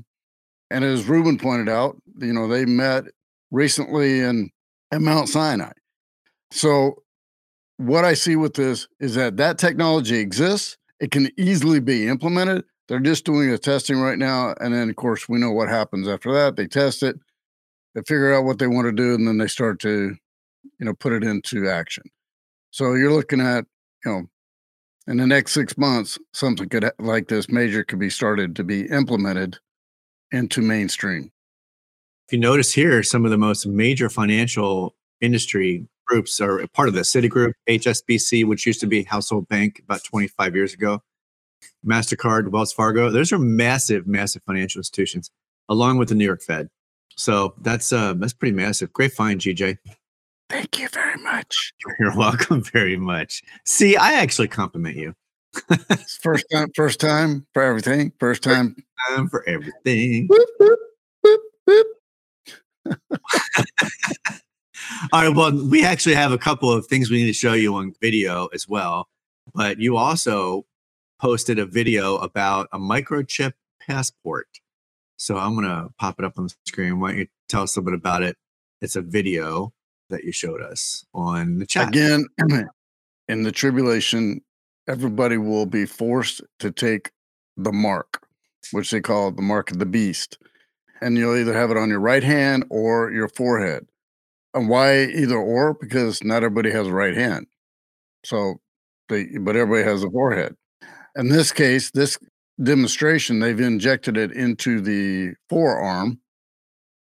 [0.71, 3.05] And as Ruben pointed out, you know, they met
[3.51, 4.51] recently in
[4.93, 5.73] at Mount Sinai.
[6.51, 7.03] So
[7.77, 10.77] what I see with this is that that technology exists.
[11.01, 12.65] It can easily be implemented.
[12.89, 16.09] They're just doing the testing right now, and then of course we know what happens
[16.09, 16.57] after that.
[16.57, 17.17] They test it,
[17.95, 20.17] they figure out what they want to do, and then they start to,
[20.79, 22.03] you know, put it into action.
[22.73, 23.65] So you're looking at
[24.05, 24.23] you know,
[25.07, 28.87] in the next six months, something could like this major could be started to be
[28.87, 29.59] implemented
[30.33, 31.31] into mainstream.
[32.29, 36.95] If you notice here, some of the most major financial industry groups are part of
[36.95, 41.03] this Citigroup, HSBC, which used to be Household Bank about 25 years ago,
[41.87, 43.11] MasterCard, Wells Fargo.
[43.11, 45.31] Those are massive, massive financial institutions,
[45.69, 46.69] along with the New York Fed.
[47.17, 48.93] So that's uh that's pretty massive.
[48.93, 49.79] Great find, GJ.
[50.49, 51.73] Thank you very much.
[52.01, 53.43] You're welcome very much.
[53.67, 55.15] See, I actually compliment you.
[56.21, 58.13] First time, first time for everything.
[58.19, 58.77] First time,
[59.09, 60.29] time for everything.
[60.29, 60.77] Boop,
[61.25, 61.37] boop,
[61.69, 61.85] boop.
[65.13, 65.35] All right.
[65.35, 68.47] Well, we actually have a couple of things we need to show you on video
[68.49, 69.09] as well.
[69.55, 70.67] But you also
[71.21, 74.49] posted a video about a microchip passport.
[75.17, 77.01] So I'm going to pop it up on the screen.
[77.01, 78.37] Why don't you tell us a little bit about it?
[78.81, 79.73] It's a video
[80.09, 81.89] that you showed us on the chat.
[81.89, 82.27] Again,
[83.29, 84.41] in the tribulation,
[84.89, 87.11] everybody will be forced to take
[87.57, 88.23] the mark,
[88.73, 90.39] which they call the mark of the beast.
[91.01, 93.87] And you'll either have it on your right hand or your forehead.
[94.53, 95.75] And why either or?
[95.75, 97.47] Because not everybody has a right hand.
[98.25, 98.61] So
[99.09, 100.57] they but everybody has a forehead.
[101.17, 102.19] In this case, this
[102.63, 106.21] demonstration, they've injected it into the forearm.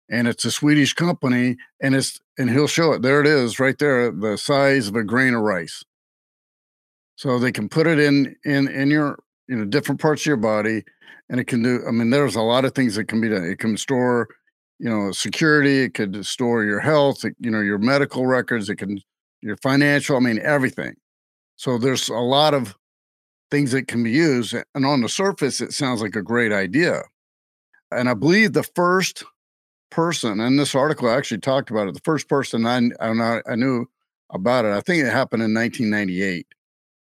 [0.08, 3.02] And it's a Swedish company, and it's and he'll show it.
[3.02, 5.82] There it is, right there, the size of a grain of rice.
[7.16, 10.36] So they can put it in in in your you know different parts of your
[10.36, 10.84] body,
[11.28, 11.82] and it can do.
[11.86, 13.44] I mean, there's a lot of things that can be done.
[13.44, 14.28] It can store,
[14.78, 15.82] you know, security.
[15.82, 17.24] It could store your health.
[17.24, 18.68] You know, your medical records.
[18.68, 18.98] It can
[19.40, 20.16] your financial.
[20.16, 20.94] I mean, everything.
[21.56, 22.76] So there's a lot of
[23.50, 24.54] things that can be used.
[24.74, 27.02] And on the surface, it sounds like a great idea.
[27.90, 29.24] And I believe the first
[29.90, 33.86] person, and this article actually talked about it, the first person I, I, I knew
[34.30, 36.46] about it, I think it happened in 1998.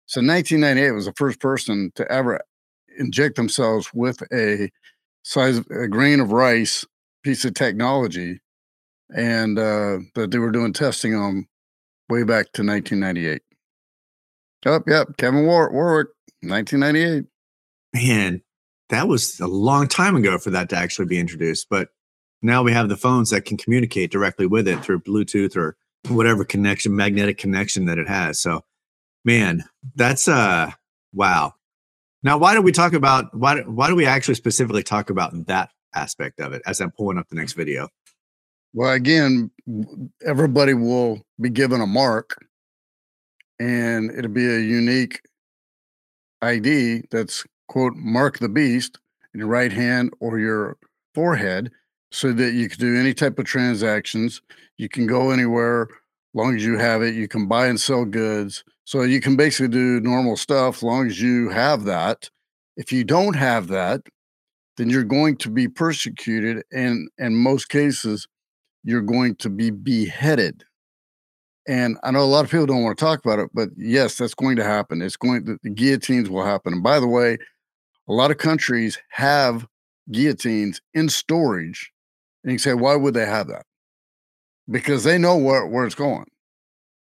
[0.09, 2.40] So 1998 was the first person to ever
[2.99, 4.71] inject themselves with a
[5.23, 6.87] size a grain of rice
[7.23, 8.40] piece of technology,
[9.14, 11.47] and uh, that they were doing testing on
[12.09, 13.42] way back to 1998.
[14.64, 16.09] Oh, yep, Kevin War- Warwick,
[16.40, 17.27] 1998.
[17.92, 18.40] Man,
[18.88, 21.66] that was a long time ago for that to actually be introduced.
[21.68, 21.90] But
[22.40, 25.77] now we have the phones that can communicate directly with it through Bluetooth or
[26.09, 28.40] whatever connection, magnetic connection that it has.
[28.40, 28.64] So,
[29.29, 29.62] man,
[29.95, 30.71] that's uh,
[31.12, 31.53] wow.
[32.23, 33.61] Now, why do we talk about why?
[33.61, 37.29] Why do we actually specifically talk about that aspect of it as I'm pulling up
[37.29, 37.88] the next video?
[38.73, 39.51] Well, again,
[40.27, 42.43] everybody will be given a mark,
[43.61, 45.21] and it'll be a unique
[46.41, 48.99] ID that's quote mark the beast
[49.35, 50.79] in your right hand or your
[51.14, 51.71] forehead,
[52.11, 54.41] so that you can do any type of transactions.
[54.79, 55.88] You can go anywhere,
[56.33, 57.14] long as you have it.
[57.14, 58.64] You can buy and sell goods.
[58.88, 62.31] So you can basically do normal stuff as long as you have that.
[62.79, 64.01] If you don't have that,
[64.79, 68.27] then you're going to be persecuted and in most cases
[68.85, 70.64] you're going to be beheaded.
[71.68, 74.16] And I know a lot of people don't want to talk about it, but yes,
[74.16, 75.03] that's going to happen.
[75.03, 76.72] It's going to, the guillotines will happen.
[76.72, 77.37] And by the way,
[78.09, 79.66] a lot of countries have
[80.11, 81.92] guillotines in storage.
[82.42, 83.66] And you say, why would they have that?
[84.66, 86.24] Because they know where, where it's going.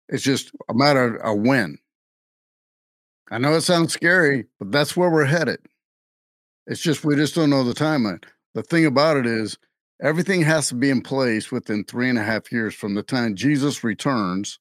[0.09, 1.79] It's just a matter of when.
[3.31, 5.61] I know it sounds scary, but that's where we're headed.
[6.67, 8.23] It's just we just don't know the timeline.
[8.55, 9.59] The thing about it is
[10.03, 13.35] everything has to be in place within three and a half years from the time
[13.35, 14.59] Jesus returns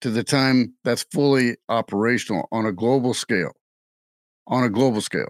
[0.00, 3.52] to the time that's fully operational on a global scale.
[4.46, 5.28] On a global scale.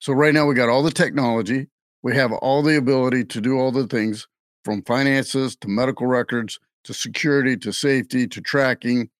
[0.00, 1.68] So right now we got all the technology,
[2.02, 4.26] we have all the ability to do all the things
[4.64, 9.10] from finances to medical records to security to safety to tracking.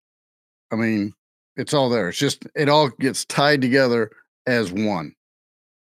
[0.73, 1.13] I mean,
[1.57, 2.09] it's all there.
[2.09, 4.11] It's just it all gets tied together
[4.47, 5.15] as one.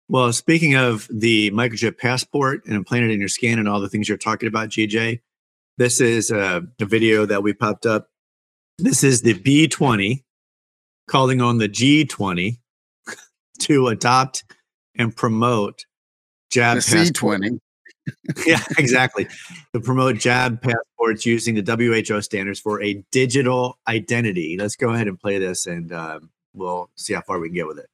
[0.08, 4.08] Well, speaking of the microchip passport and implanted in your skin and all the things
[4.08, 5.20] you're talking about, GJ,
[5.78, 8.08] this is a, a video that we popped up.
[8.78, 10.22] This is the B20
[11.08, 12.58] calling on the G20
[13.60, 14.44] to adopt
[14.96, 15.86] and promote
[16.50, 17.58] jab the C20
[18.46, 19.28] yeah, exactly.
[19.74, 24.56] To promote jab passports using the WHO standards for a digital identity.
[24.58, 26.20] Let's go ahead and play this and uh,
[26.54, 27.86] we'll see how far we can get with it.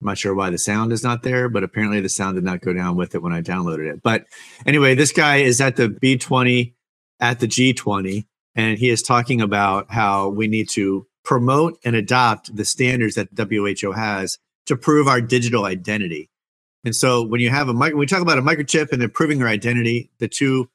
[0.00, 2.62] I'm not sure why the sound is not there, but apparently the sound did not
[2.62, 4.02] go down with it when I downloaded it.
[4.02, 4.24] But
[4.64, 6.72] anyway, this guy is at the B20
[7.20, 12.56] at the G20, and he is talking about how we need to promote and adopt
[12.56, 16.30] the standards that WHO has to prove our digital identity.
[16.84, 19.48] And so when you have a when we talk about a microchip and improving your
[19.48, 20.70] identity, the two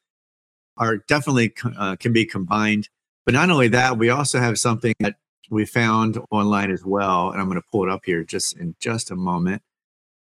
[0.77, 2.89] are definitely uh, can be combined.
[3.25, 5.15] But not only that, we also have something that
[5.49, 8.75] we found online as well, and I'm going to pull it up here just in
[8.79, 9.61] just a moment.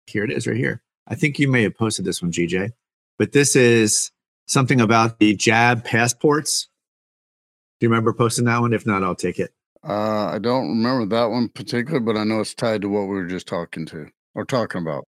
[0.07, 0.83] Here it is, right here.
[1.09, 2.71] I think you may have posted this one, GJ,
[3.19, 4.13] but this is
[4.47, 6.69] something about the jab passports.
[7.81, 8.73] Do you remember posting that one?
[8.73, 9.53] If not, I'll take it.
[9.87, 13.15] Uh, I don't remember that one particular, but I know it's tied to what we
[13.15, 15.05] were just talking to or talking about.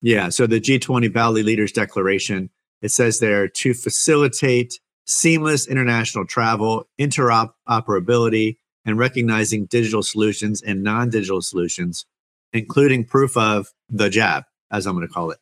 [0.00, 0.28] Yeah.
[0.28, 2.50] So the G20 Bali Leaders Declaration,
[2.82, 11.10] it says there to facilitate seamless international travel, interoperability, and recognizing digital solutions and non
[11.10, 12.06] digital solutions,
[12.52, 15.38] including proof of the jab, as I'm going to call it.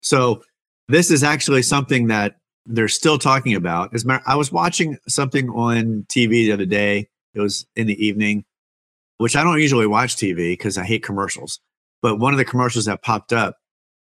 [0.00, 0.42] So
[0.88, 2.36] this is actually something that
[2.66, 3.94] they're still talking about.
[3.94, 8.04] As matter, I was watching something on TV the other day, it was in the
[8.04, 8.44] evening,
[9.18, 11.60] which I don't usually watch TV because I hate commercials.
[12.02, 13.56] But one of the commercials that popped up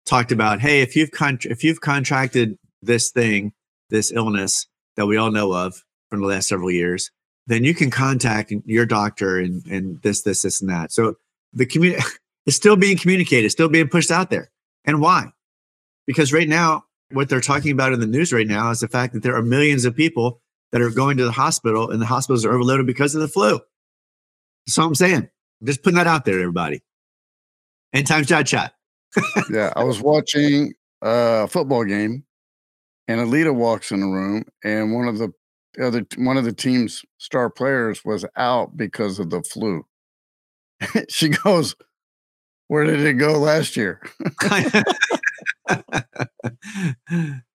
[0.08, 3.52] talked about, hey, if you've con- if you've contracted this thing,
[3.90, 4.66] this illness
[4.96, 7.10] that we all know of from the last several years,
[7.46, 10.92] then you can contact your doctor and and this this this and that.
[10.92, 11.14] So
[11.52, 12.02] the community
[12.46, 14.50] is still being communicated, still being pushed out there.
[14.84, 15.32] And why?
[16.06, 19.12] Because right now, what they're talking about in the news right now is the fact
[19.14, 20.40] that there are millions of people
[20.72, 23.60] that are going to the hospital and the hospitals are overloaded because of the flu.
[24.66, 25.28] That's all I'm saying.
[25.64, 26.82] Just putting that out there, everybody.
[27.92, 28.72] End times chat chat.
[29.50, 32.24] Yeah, I was watching a football game,
[33.06, 35.32] and Alita walks in the room, and one of the
[35.82, 39.84] other one of the team's star players was out because of the flu.
[41.08, 41.74] she goes,
[42.68, 44.00] "Where did it go last year?"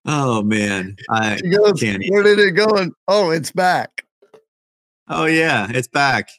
[0.05, 2.03] oh man, I goes, can't.
[2.09, 2.67] Where did it go?
[2.75, 4.05] And oh, it's back.
[5.07, 6.29] Oh yeah, it's back.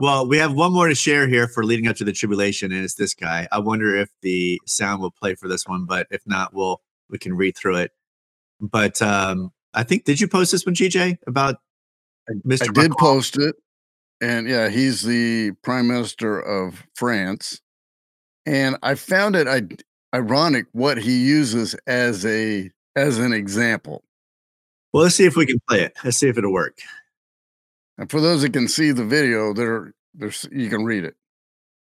[0.00, 2.82] Well, we have one more to share here for leading up to the tribulation, and
[2.82, 3.46] it's this guy.
[3.52, 7.18] I wonder if the sound will play for this one, but if not, we'll we
[7.18, 7.92] can read through it.
[8.60, 11.56] But um, I think did you post this one, GJ, about
[12.46, 12.70] Mr.
[12.70, 13.56] I did post it,
[14.20, 17.60] and yeah, he's the prime minister of France,
[18.46, 19.62] and I found it I,
[20.16, 24.04] ironic what he uses as a as an example.
[24.92, 25.94] Well, let's see if we can play it.
[26.04, 26.78] Let's see if it'll work.
[27.98, 31.14] And for those that can see the video, there, there's you can read it.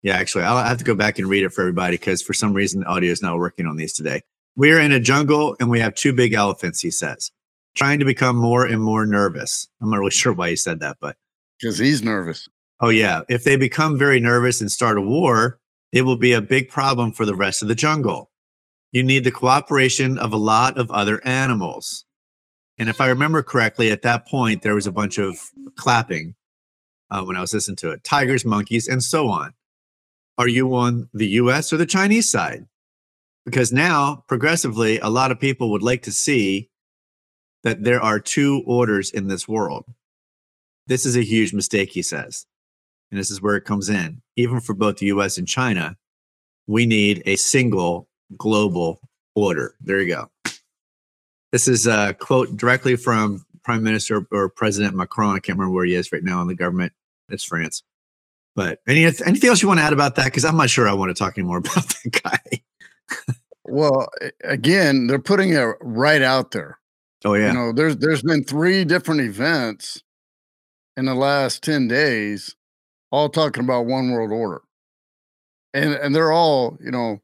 [0.02, 2.52] Yeah, actually, I'll have to go back and read it for everybody because for some
[2.52, 4.22] reason the audio is not working on these today.
[4.56, 6.80] We are in a jungle and we have two big elephants.
[6.80, 7.30] He says,
[7.74, 9.68] trying to become more and more nervous.
[9.80, 11.16] I'm not really sure why he said that, but
[11.60, 12.48] because he's nervous.
[12.80, 15.60] Oh yeah, if they become very nervous and start a war,
[15.92, 18.30] it will be a big problem for the rest of the jungle.
[18.90, 22.04] You need the cooperation of a lot of other animals.
[22.82, 25.38] And if I remember correctly, at that point, there was a bunch of
[25.76, 26.34] clapping
[27.12, 29.54] uh, when I was listening to it tigers, monkeys, and so on.
[30.36, 32.66] Are you on the US or the Chinese side?
[33.44, 36.70] Because now, progressively, a lot of people would like to see
[37.62, 39.84] that there are two orders in this world.
[40.88, 42.46] This is a huge mistake, he says.
[43.12, 44.22] And this is where it comes in.
[44.34, 45.98] Even for both the US and China,
[46.66, 48.98] we need a single global
[49.36, 49.76] order.
[49.80, 50.31] There you go.
[51.52, 55.36] This is a quote directly from Prime Minister or President Macron.
[55.36, 56.92] I can't remember where he is right now in the government.
[57.28, 57.82] It's France.
[58.56, 60.26] But any anything else you want to add about that?
[60.26, 63.34] Because I'm not sure I want to talk anymore about that guy.
[63.64, 64.08] well,
[64.44, 66.78] again, they're putting it right out there.
[67.24, 67.48] Oh yeah.
[67.48, 70.02] You know, there's there's been three different events
[70.96, 72.54] in the last 10 days,
[73.10, 74.62] all talking about one world order.
[75.74, 77.20] And and they're all, you know,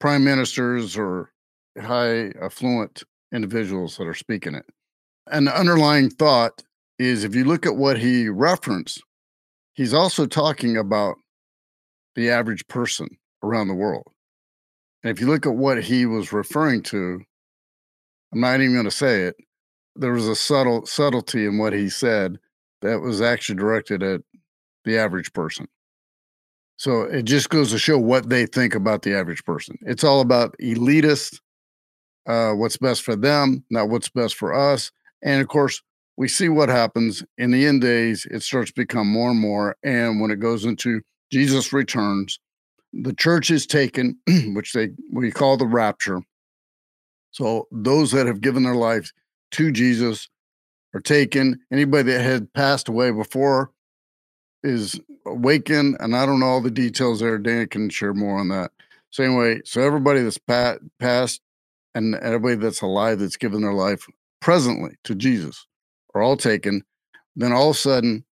[0.00, 1.32] prime ministers or
[1.80, 4.64] high affluent individuals that are speaking it.
[5.30, 6.62] And the underlying thought
[6.98, 9.02] is if you look at what he referenced,
[9.74, 11.16] he's also talking about
[12.14, 13.08] the average person
[13.42, 14.06] around the world.
[15.02, 17.20] And if you look at what he was referring to,
[18.32, 19.36] I'm not even going to say it.
[19.96, 22.38] There was a subtle subtlety in what he said
[22.82, 24.22] that was actually directed at
[24.84, 25.66] the average person.
[26.76, 29.78] So it just goes to show what they think about the average person.
[29.82, 31.38] It's all about elitist
[32.26, 34.90] uh, what's best for them, not what's best for us.
[35.22, 35.82] And of course,
[36.16, 38.26] we see what happens in the end days.
[38.30, 39.76] It starts to become more and more.
[39.82, 42.38] And when it goes into Jesus returns,
[42.92, 44.18] the church is taken,
[44.54, 46.20] which they we call the rapture.
[47.32, 49.12] So those that have given their lives
[49.52, 50.28] to Jesus
[50.94, 51.58] are taken.
[51.72, 53.72] Anybody that had passed away before
[54.62, 57.38] is awakened, and I don't know all the details there.
[57.38, 58.70] Dan can share more on that.
[59.10, 61.40] So anyway, so everybody that's pat, passed
[61.94, 64.06] and everybody that's alive that's given their life
[64.40, 65.66] presently to Jesus
[66.14, 66.82] are all taken,
[67.36, 68.24] then all of a sudden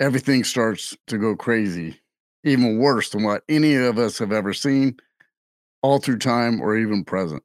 [0.00, 2.00] everything starts to go crazy,
[2.44, 4.96] even worse than what any of us have ever seen,
[5.82, 7.42] all through time or even present.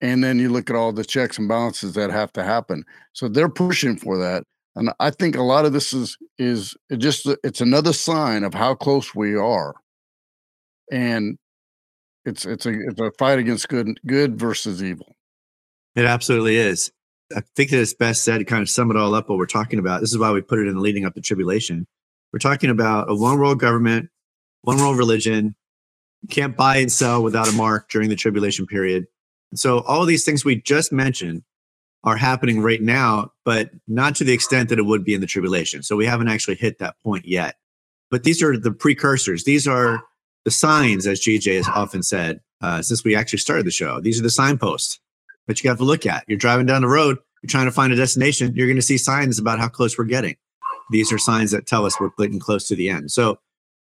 [0.00, 2.84] And then you look at all the checks and balances that have to happen.
[3.12, 4.44] So they're pushing for that.
[4.74, 8.74] And I think a lot of this is is just it's another sign of how
[8.74, 9.74] close we are.
[10.92, 11.38] And
[12.26, 15.14] it's it's a it's a fight against good good versus evil.
[15.94, 16.90] It absolutely is.
[17.34, 19.46] I think that it's best said to kind of sum it all up what we're
[19.46, 20.00] talking about.
[20.00, 21.86] This is why we put it in the leading up to tribulation.
[22.32, 24.10] We're talking about a one world government,
[24.62, 25.56] one world religion.
[26.22, 29.06] You can't buy and sell without a mark during the tribulation period.
[29.54, 31.42] So all these things we just mentioned
[32.04, 35.26] are happening right now, but not to the extent that it would be in the
[35.26, 35.82] tribulation.
[35.82, 37.56] So we haven't actually hit that point yet.
[38.10, 39.44] But these are the precursors.
[39.44, 40.02] These are
[40.46, 44.00] the signs, as GJ has often said, uh, since we actually started the show.
[44.00, 45.00] These are the signposts
[45.48, 46.24] that you have to look at.
[46.28, 48.96] You're driving down the road, you're trying to find a destination, you're going to see
[48.96, 50.36] signs about how close we're getting.
[50.92, 53.10] These are signs that tell us we're getting close to the end.
[53.10, 53.40] So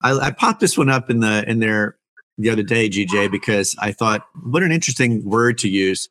[0.02, 1.98] I, I popped this one up in the in there
[2.38, 6.08] the other day, GJ, because I thought what an interesting word to use.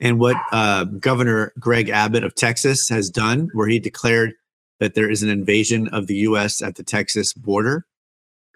[0.00, 4.32] And what uh, Governor Greg Abbott of Texas has done, where he declared
[4.78, 6.62] that there is an invasion of the U.S.
[6.62, 7.84] at the Texas border.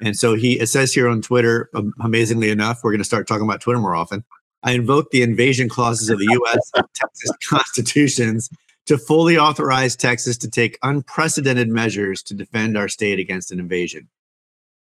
[0.03, 3.29] And so he, it says here on Twitter, um, amazingly enough, we're going to start
[3.29, 4.25] talking about Twitter more often.
[4.65, 6.71] I invoke the invasion clauses of the U.S.
[6.75, 8.51] and Texas constitutions
[8.87, 14.09] to fully authorize Texas to take unprecedented measures to defend our state against an invasion.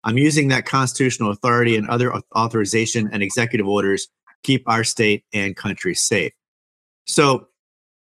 [0.04, 4.08] I'm using that constitutional authority and other authorization and executive orders
[4.42, 6.32] keep our state and country safe.
[7.06, 7.48] So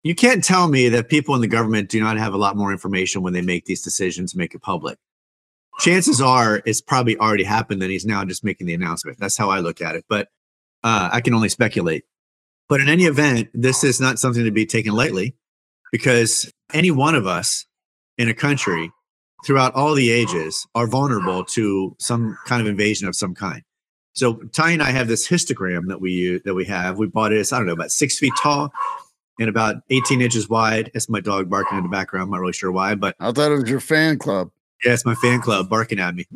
[0.05, 2.71] you can't tell me that people in the government do not have a lot more
[2.71, 4.99] information when they make these decisions, make it public.
[5.79, 9.19] Chances are it's probably already happened and he's now just making the announcement.
[9.19, 10.05] That's how I look at it.
[10.09, 10.29] But
[10.83, 12.05] uh, I can only speculate.
[12.69, 15.35] But in any event, this is not something to be taken lightly
[15.93, 17.67] because any one of us
[18.19, 18.91] in a country
[19.45, 23.63] throughout all the ages are vulnerable to some kind of invasion of some kind.
[24.13, 26.99] So Ty and I have this Histomap that we use, that we have.
[26.99, 27.39] We bought it.
[27.39, 28.73] It's I don't know about six feet tall
[29.39, 30.91] and about 18 inches wide.
[30.93, 32.25] It's my dog barking in the background.
[32.25, 34.51] I'm not really sure why, but I thought it was your fan club.
[34.85, 36.27] Yeah, it's my fan club barking at me.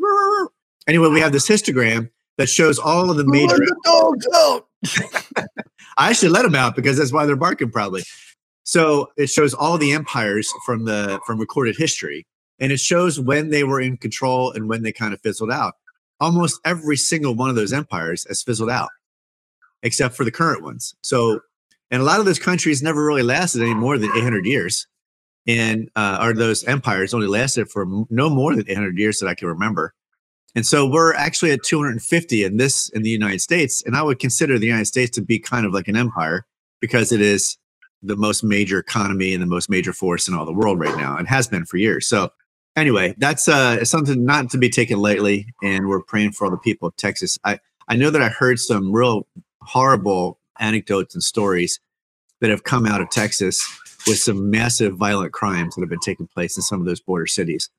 [0.88, 3.56] Anyway, we have this Histomap that shows all of the major.
[3.56, 4.66] the dogs out.
[5.98, 8.02] I should let them out because that's why they're barking, probably.
[8.64, 12.26] So it shows all the empires from the from recorded history,
[12.58, 15.74] and it shows when they were in control and when they kind of fizzled out.
[16.20, 18.90] Almost every single one of those empires has fizzled out,
[19.82, 20.94] except for the current ones.
[21.02, 21.40] So,
[21.90, 24.86] and a lot of those countries never really lasted any more than 800 years,
[25.46, 29.34] and uh, or those empires only lasted for no more than 800 years that I
[29.34, 29.94] can remember.
[30.54, 34.18] And so we're actually at 250 in this in the United States, and I would
[34.18, 36.46] consider the United States to be kind of like an empire
[36.80, 37.56] because it is
[38.02, 41.16] the most major economy and the most major force in all the world right now,
[41.16, 42.06] and has been for years.
[42.06, 42.30] So
[42.76, 46.58] anyway, that's uh, something not to be taken lightly, and we're praying for all the
[46.58, 47.38] people of Texas.
[47.44, 49.26] I I know that I heard some real
[49.62, 51.80] horrible anecdotes and stories
[52.40, 53.64] that have come out of Texas
[54.06, 57.26] with some massive violent crimes that have been taking place in some of those border
[57.26, 57.70] cities.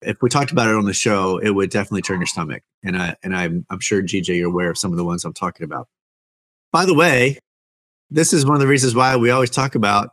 [0.00, 2.62] If we talked about it on the show, it would definitely turn your stomach.
[2.84, 5.32] And I and I'm I'm sure GJ you're aware of some of the ones I'm
[5.32, 5.88] talking about.
[6.72, 7.38] By the way,
[8.10, 10.10] this is one of the reasons why we always talk about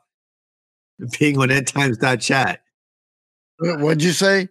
[1.18, 2.62] being on endtimes.chat.
[3.60, 4.50] What'd you say?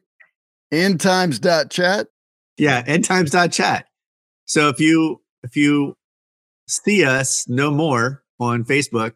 [0.73, 2.09] Endtimes.chat?
[2.57, 3.87] Yeah, endtimes.chat.
[4.45, 5.95] So if you if you
[6.67, 9.15] see us no more on Facebook,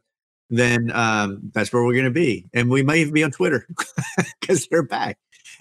[0.59, 2.47] then um, that's where we're going to be.
[2.53, 3.67] And we might even be on Twitter
[4.41, 5.19] because they're back.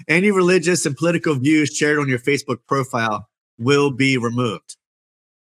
[0.07, 4.75] Any religious and political views shared on your Facebook profile will be removed.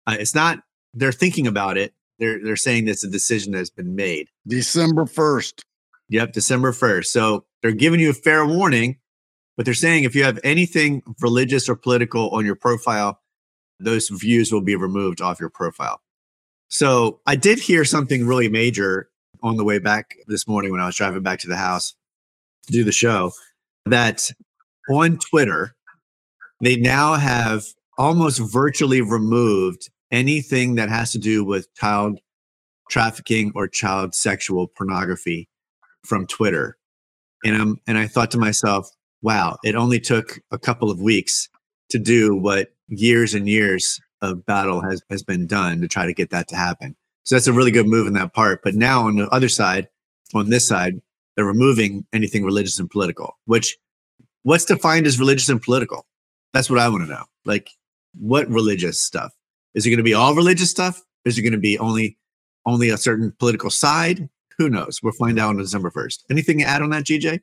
[0.07, 1.95] Uh, it's not, they're thinking about it.
[2.18, 4.29] They're, they're saying this a decision that's been made.
[4.47, 5.62] December 1st.
[6.11, 7.07] Yep, December 1st.
[7.07, 8.99] So they're giving you a fair warning,
[9.57, 13.21] but they're saying if you have anything religious or political on your profile,
[13.81, 16.03] those views will be removed off your profile.
[16.68, 19.09] So I did hear something really major
[19.42, 21.94] on the way back this morning when I was driving back to the house
[22.66, 23.33] to do the show
[23.87, 24.31] that
[24.88, 25.74] on Twitter,
[26.61, 27.64] they now have
[27.98, 32.18] almost virtually removed anything that has to do with child
[32.90, 35.48] trafficking or child sexual pornography
[36.04, 36.77] from Twitter.
[37.44, 38.88] And I'm and I thought to myself,
[39.23, 41.48] wow, it only took a couple of weeks
[41.90, 46.14] to do what years and years of battle has has been done to try to
[46.14, 46.94] get that to happen.
[47.25, 48.62] So that's a really good move in that part.
[48.62, 49.88] But now on the other side,
[50.35, 51.00] on this side,
[51.37, 53.77] they're removing anything religious and political, which
[54.42, 56.06] what's defined as religious and political?
[56.52, 57.25] That's what I want to know.
[57.44, 57.70] Like
[58.18, 59.33] what religious stuff?
[59.75, 61.00] Is it going to be all religious stuff?
[61.25, 62.18] Is it going to be only
[62.66, 64.29] only a certain political side?
[64.58, 65.00] Who knows?
[65.02, 66.25] We'll find out on December 1st.
[66.31, 67.40] Anything to add on that, GJ?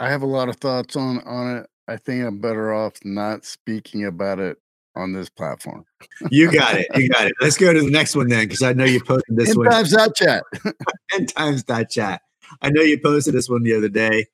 [0.00, 1.66] I have a lot of thoughts on on it.
[1.88, 4.58] I think I'm better off not speaking about it
[4.96, 5.84] on this platform.
[6.30, 6.86] you got it.
[6.94, 7.34] You got it.
[7.40, 9.70] Let's go to the next one then, because I know you posted this End one.
[9.70, 10.42] Times that chat.
[11.14, 12.22] End times that chat.
[12.62, 14.26] I know you posted this one the other day.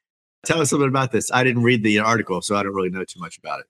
[0.44, 1.30] Tell us a little bit about this.
[1.32, 3.66] I didn't read the article, so I don't really know too much about it.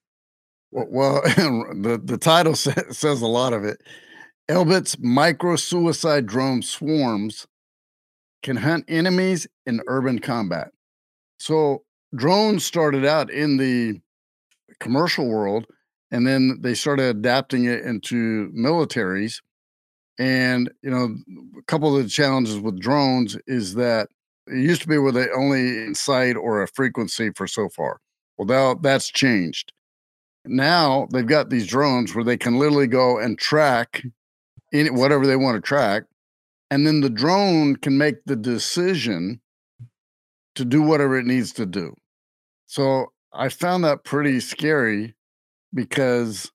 [0.70, 1.22] Well, well
[1.74, 3.82] the, the title sa- says a lot of it.
[4.48, 7.46] Elbit's micro suicide drone swarms
[8.42, 10.70] can hunt enemies in urban combat.
[11.38, 11.84] So
[12.14, 14.00] drones started out in the
[14.80, 15.66] commercial world
[16.12, 19.40] and then they started adapting it into militaries.
[20.18, 21.16] And you know
[21.58, 24.08] a couple of the challenges with drones is that
[24.46, 27.98] it used to be where they only sight or a frequency for so far.
[28.36, 29.72] Well now that's changed.
[30.44, 34.02] Now they've got these drones where they can literally go and track
[34.72, 36.04] whatever they want to track
[36.70, 39.40] and then the drone can make the decision
[40.54, 41.94] to do whatever it needs to do.
[42.66, 45.14] So i found that pretty scary
[45.74, 46.50] because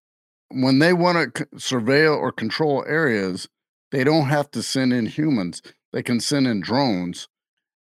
[0.49, 3.47] when they want to surveil or control areas,
[3.91, 5.61] they don't have to send in humans.
[5.93, 7.28] They can send in drones.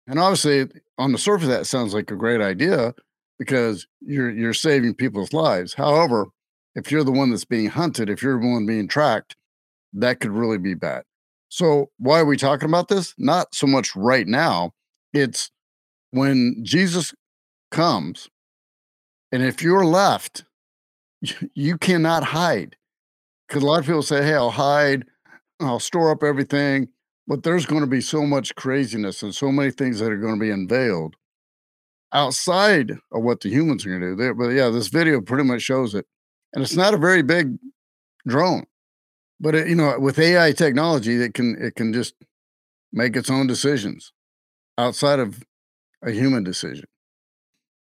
[0.08, 0.68] And obviously,
[0.98, 2.94] on the surface, that sounds like a great idea
[3.40, 5.74] because you're you're saving people's lives.
[5.74, 6.28] However,
[6.76, 9.36] if you're the one that's being hunted, if you're the one being tracked,
[9.94, 11.04] that could really be bad.
[11.50, 13.14] So why are we talking about this?
[13.18, 14.72] Not so much right now.
[15.14, 15.52] It's
[16.12, 17.14] when Jesus
[17.72, 18.28] comes,
[19.32, 20.44] and if you're left
[21.54, 22.76] you cannot hide
[23.48, 25.06] because a lot of people say, "Hey, I'll hide,
[25.60, 26.90] I'll store up everything,"
[27.28, 30.36] but there's going to be so much craziness and so many things that are going
[30.36, 31.16] to be unveiled
[32.12, 34.16] outside of what the humans are going to do.
[34.16, 36.06] There, but yeah, this video pretty much shows it,
[36.54, 37.58] and it's not a very big
[38.28, 38.66] drone,
[39.40, 42.16] but it, you know, with AI technology, it can it can just
[42.92, 44.12] make its own decisions
[44.78, 45.44] outside of
[46.04, 46.86] a human decision.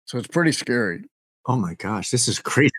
[0.04, 1.04] So it's pretty scary.
[1.46, 2.70] Oh my gosh, this is crazy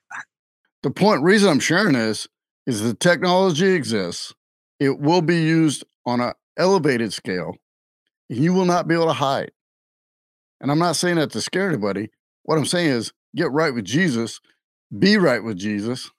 [0.83, 2.27] the point reason I'm sharing this
[2.67, 4.33] is the technology exists.
[4.79, 7.55] It will be used on an elevated scale.
[8.29, 9.51] You will not be able to hide.
[10.59, 12.09] And I'm not saying that to scare anybody.
[12.43, 14.41] What I'm saying is get right with Jesus,
[14.97, 16.11] be right with Jesus,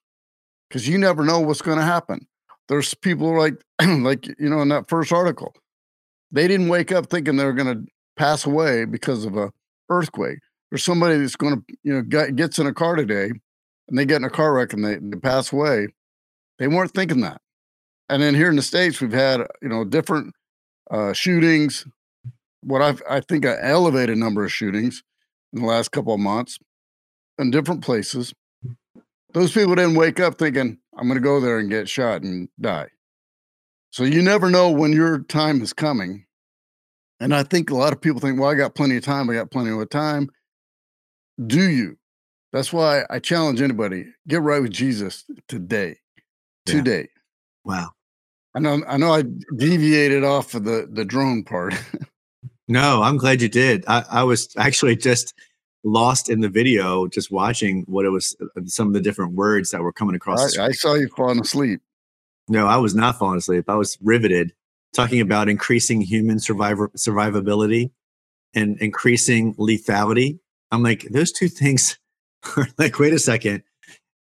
[0.69, 2.27] because you never know what's going to happen.
[2.69, 5.55] There's people like, like you know, in that first article,
[6.33, 7.85] they didn't wake up thinking they were going to
[8.17, 9.53] pass away because of a
[9.91, 10.39] earthquake.
[10.71, 13.33] There's somebody that's going to, you know, gets in a car today
[13.89, 15.89] and they get in a car wreck and they, they pass away,
[16.59, 17.41] they weren't thinking that.
[18.09, 20.35] And then here in the States, we've had, you know, different
[20.91, 21.87] uh, shootings,
[22.63, 25.03] what I've, I think an elevated number of shootings
[25.53, 26.59] in the last couple of months
[27.39, 28.35] in different places.
[29.33, 32.49] Those people didn't wake up thinking, I'm going to go there and get shot and
[32.61, 32.89] die.
[33.91, 36.27] So you never know when your time is coming.
[37.21, 39.31] And I think a lot of people think, well, I got plenty of time.
[39.31, 40.29] I got plenty of time.
[41.45, 41.97] Do you?
[42.55, 45.97] That's why I challenge anybody: get right with Jesus today.
[46.67, 46.75] Yeah.
[46.75, 47.09] Today.
[47.65, 47.91] Wow.
[48.55, 48.81] I know.
[48.87, 49.13] I know.
[49.13, 49.25] I
[49.57, 51.75] deviated off of the the drone part.
[52.69, 53.85] no, I'm glad you did.
[53.89, 55.35] I, I was actually just
[55.83, 58.37] lost in the video, just watching what it was.
[58.41, 60.57] Uh, some of the different words that were coming across.
[60.57, 61.81] I, I saw you falling asleep.
[62.47, 63.65] No, I was not falling asleep.
[63.67, 64.53] I was riveted,
[64.93, 67.91] talking about increasing human survivor survivability
[68.55, 70.39] and increasing lethality.
[70.71, 71.99] I'm like, those two things
[72.79, 73.63] like, wait a second,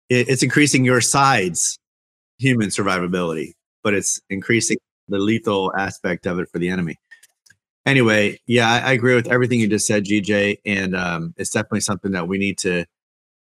[0.08, 1.78] it, it's increasing your side's
[2.38, 3.52] human survivability,
[3.82, 6.98] but it's increasing the lethal aspect of it for the enemy.
[7.84, 11.80] Anyway, yeah, I, I agree with everything you just said, GJ, and um, it's definitely
[11.80, 12.84] something that we need to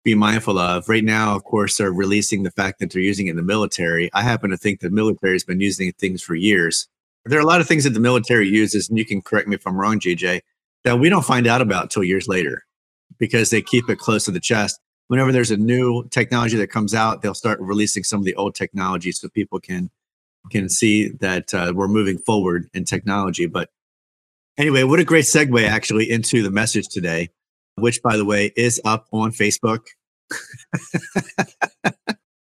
[0.05, 0.89] be mindful of.
[0.89, 4.11] Right now, of course, they're releasing the fact that they're using it in the military.
[4.13, 6.87] I happen to think the military has been using things for years.
[7.25, 9.57] There are a lot of things that the military uses, and you can correct me
[9.57, 10.43] if I'm wrong, GJ,
[10.85, 12.67] that we don't find out about until years later
[13.19, 14.81] because they keep it close to the chest.
[15.09, 18.55] Whenever there's a new technology that comes out, they'll start releasing some of the old
[18.55, 19.91] technology so people can
[20.51, 23.47] can see that uh, we're moving forward in technology.
[23.47, 23.71] But
[24.57, 27.31] anyway, what a great segue actually into the message today,
[27.77, 29.87] which by the way is up on Facebook.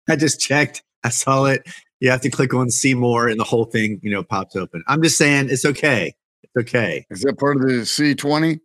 [0.09, 0.83] I just checked.
[1.05, 1.67] I saw it.
[2.01, 4.83] You have to click on see more and the whole thing, you know, pops open.
[4.87, 6.15] I'm just saying it's okay.
[6.43, 7.07] It's okay.
[7.11, 8.61] Is that part of the C20?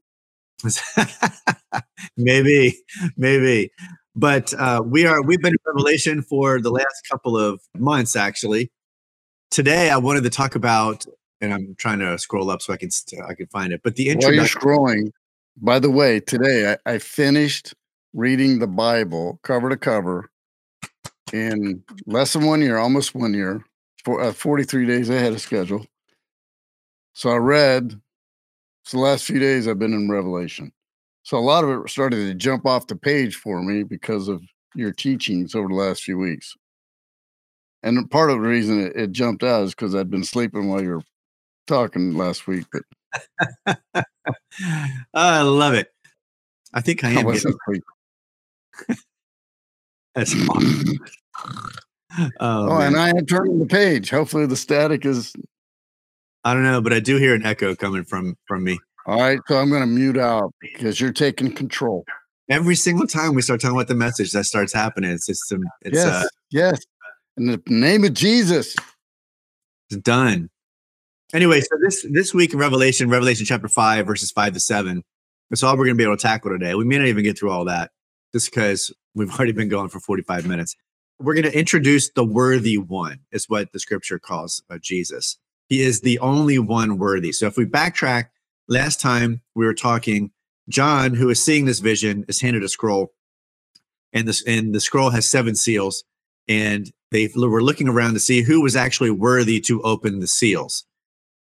[2.18, 2.78] maybe,
[3.18, 3.72] maybe.
[4.16, 8.72] But uh, we are we've been in Revelation for the last couple of months, actually.
[9.49, 11.05] Today, I wanted to talk about,
[11.41, 12.89] and I'm trying to scroll up so I can
[13.28, 13.82] I can find it.
[13.84, 14.59] But the introduction.
[14.61, 15.11] While you're scrolling,
[15.57, 17.74] by the way, today I, I finished
[18.14, 20.30] reading the Bible cover to cover
[21.32, 23.66] in less than one year, almost one year,
[24.03, 25.86] for uh, 43 days ahead of schedule.
[27.14, 27.99] So I read
[28.84, 30.71] so the last few days I've been in Revelation.
[31.23, 34.41] So a lot of it started to jump off the page for me because of
[34.75, 36.55] your teachings over the last few weeks.
[37.81, 40.81] And part of the reason it, it jumped out is because I'd been sleeping while
[40.81, 41.03] you were
[41.67, 42.65] talking last week.
[43.65, 43.75] But
[45.13, 45.89] I love it.
[46.73, 47.27] I think I I am.
[47.27, 47.84] asleep.
[50.15, 50.99] that's awesome.
[52.39, 54.09] oh, Oh, and I am turning the page.
[54.09, 55.34] Hopefully the static is
[56.44, 58.80] I don't know, but I do hear an echo coming from from me.
[59.06, 59.39] all right.
[59.48, 62.06] So I'm going to mute out because you're taking control.
[62.50, 65.12] Every single time we start talking about the message, that starts happening.
[65.12, 65.62] It's just some.
[65.82, 66.06] It's yes.
[66.06, 66.82] uh, yes.
[67.38, 68.76] In the name of Jesus.
[69.89, 70.50] it's done.
[71.34, 75.04] Anyway, so this this week in Revelation, Revelation chapter five, verses five to seven.
[75.50, 76.76] That's all we're going to be able to tackle today.
[76.76, 77.91] We may not even get through all that,
[78.34, 80.76] just because we've already been going for forty five minutes.
[81.20, 85.38] We're going to introduce the worthy one, is what the scripture calls uh, Jesus.
[85.70, 87.32] He is the only one worthy.
[87.32, 88.26] So if we backtrack,
[88.68, 90.32] last time we were talking,
[90.70, 93.14] John, who is seeing this vision, is handed a scroll,
[94.14, 96.03] and this and the scroll has seven seals,
[96.47, 100.86] and they were looking around to see who was actually worthy to open the seals.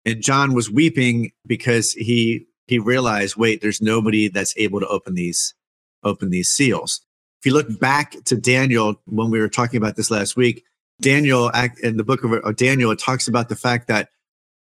[0.06, 5.16] And John was weeping because he he realized, wait, there's nobody that's able to open
[5.16, 5.54] these
[6.04, 7.02] open these seals.
[7.40, 10.64] If you look back to Daniel when we were talking about this last week,
[11.02, 11.52] Daniel
[11.84, 14.10] in the book of uh, Daniel it talks about the fact that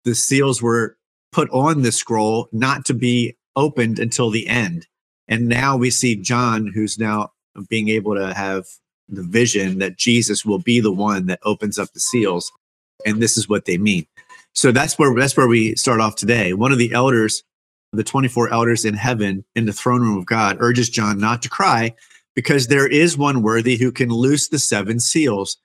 [0.04, 0.98] the seals were
[1.32, 4.88] put on the scroll not to be opened until the end.
[5.28, 7.32] And now we see John who's now
[7.70, 8.66] being able to have
[9.08, 12.52] the vision that Jesus will be the one that opens up the seals
[13.06, 14.06] and this is what they mean.
[14.54, 16.54] So that's where that's where we start off today.
[16.54, 17.44] One of the elders,
[17.92, 21.50] the 24 elders in heaven in the throne room of God urges John not to
[21.50, 21.94] cry
[22.36, 25.58] because there is one worthy who can loose the seven seals.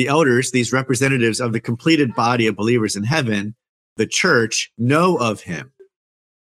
[0.00, 3.54] The elders, these representatives of the completed body of believers in heaven,
[3.98, 5.74] the church, know of him.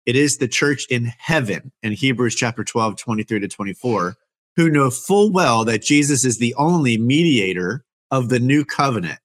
[0.05, 4.15] It is the church in heaven in Hebrews chapter 12, 23 to 24,
[4.55, 9.19] who know full well that Jesus is the only mediator of the new covenant.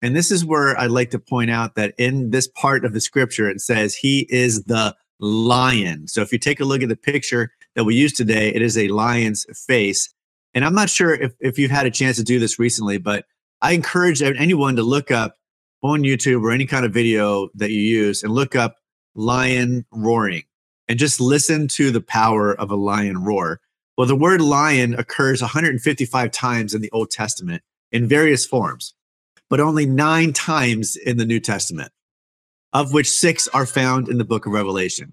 [0.00, 3.00] And this is where I'd like to point out that in this part of the
[3.00, 6.06] scripture, it says he is the lion.
[6.06, 8.78] So if you take a look at the picture that we use today, it is
[8.78, 10.14] a lion's face.
[10.54, 13.24] And I'm not sure if, if you've had a chance to do this recently, but
[13.62, 15.36] I encourage anyone to look up
[15.82, 18.76] on YouTube or any kind of video that you use and look up
[19.14, 20.42] lion roaring
[20.88, 23.60] and just listen to the power of a lion roar.
[23.96, 28.94] Well, the word lion occurs 155 times in the Old Testament in various forms,
[29.48, 31.92] but only nine times in the New Testament,
[32.72, 35.12] of which six are found in the book of Revelation.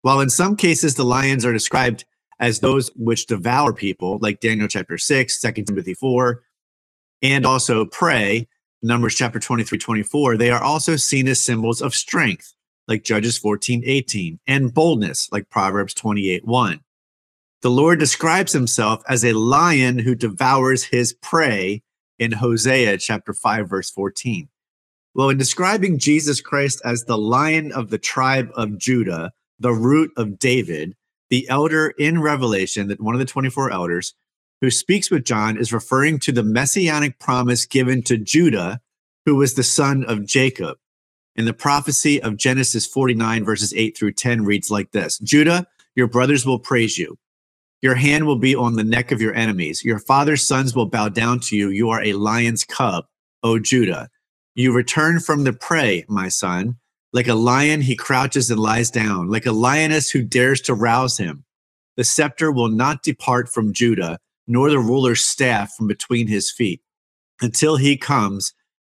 [0.00, 2.06] While in some cases the lions are described
[2.40, 6.42] as those which devour people, like Daniel chapter 6, 2 Timothy 4,
[7.22, 8.48] and also prey,
[8.82, 12.52] Numbers chapter 23, 24, they are also seen as symbols of strength,
[12.88, 16.80] like Judges 14, 18, and boldness, like Proverbs 28, 1.
[17.62, 21.82] The Lord describes himself as a lion who devours his prey
[22.18, 24.48] in Hosea chapter 5, verse 14.
[25.14, 30.10] Well, in describing Jesus Christ as the lion of the tribe of Judah, the root
[30.16, 30.96] of David,
[31.30, 34.14] the elder in Revelation, that one of the 24 elders
[34.62, 38.80] who speaks with John is referring to the messianic promise given to Judah,
[39.26, 40.78] who was the son of Jacob.
[41.36, 46.06] And the prophecy of Genesis 49, verses 8 through 10 reads like this Judah, your
[46.06, 47.18] brothers will praise you.
[47.82, 49.84] Your hand will be on the neck of your enemies.
[49.84, 51.68] Your father's sons will bow down to you.
[51.68, 53.06] You are a lion's cub,
[53.42, 54.08] O Judah.
[54.54, 56.76] You return from the prey, my son.
[57.12, 61.18] Like a lion, he crouches and lies down, like a lioness who dares to rouse
[61.18, 61.44] him.
[61.96, 66.80] The scepter will not depart from Judah, nor the ruler's staff from between his feet,
[67.40, 68.52] until he comes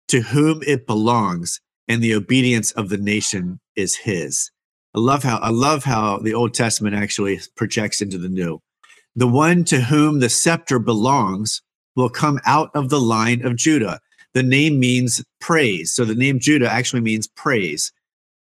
[0.07, 4.51] to whom it belongs, and the obedience of the nation is his.
[4.95, 8.61] I love how I love how the Old Testament actually projects into the New.
[9.15, 11.61] The one to whom the scepter belongs
[11.95, 13.99] will come out of the line of Judah.
[14.33, 15.93] The name means praise.
[15.93, 17.91] So the name Judah actually means praise.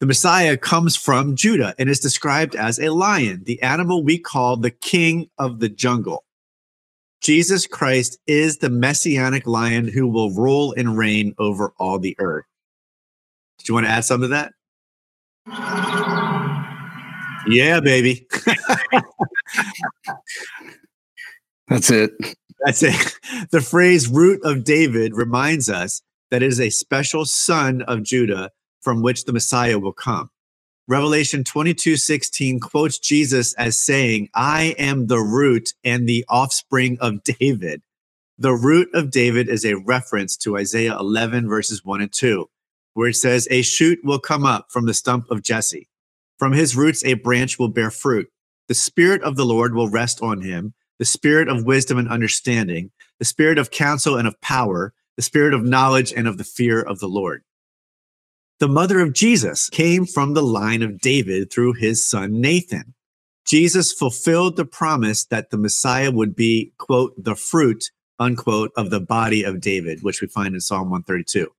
[0.01, 4.57] The Messiah comes from Judah and is described as a lion, the animal we call
[4.57, 6.24] the king of the jungle.
[7.25, 12.45] Jesus Christ is the messianic lion who will rule and reign over all the earth.
[13.57, 14.53] Do you want to add something to that?
[17.47, 18.27] Yeah, baby.
[21.67, 22.11] That's it.
[22.63, 23.17] That's it.
[23.49, 28.51] The phrase root of David reminds us that it is a special son of Judah
[28.81, 30.29] from which the Messiah will come.
[30.87, 37.23] Revelation 22 16 quotes Jesus as saying, I am the root and the offspring of
[37.23, 37.81] David.
[38.37, 42.47] The root of David is a reference to Isaiah 11, verses 1 and 2,
[42.93, 45.89] where it says, A shoot will come up from the stump of Jesse.
[46.37, 48.29] From his roots, a branch will bear fruit.
[48.67, 52.91] The Spirit of the Lord will rest on him the Spirit of wisdom and understanding,
[53.19, 56.79] the Spirit of counsel and of power, the Spirit of knowledge and of the fear
[56.79, 57.43] of the Lord.
[58.59, 62.93] The mother of Jesus came from the line of David through his son Nathan.
[63.45, 69.01] Jesus fulfilled the promise that the Messiah would be, quote, the fruit, unquote, of the
[69.01, 71.51] body of David, which we find in Psalm 132.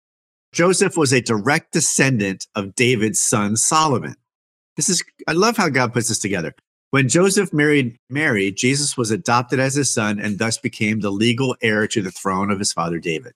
[0.52, 4.16] Joseph was a direct descendant of David's son Solomon.
[4.76, 6.54] This is, I love how God puts this together.
[6.92, 11.56] When Joseph married Mary, Jesus was adopted as his son and thus became the legal
[11.60, 13.34] heir to the throne of his father David.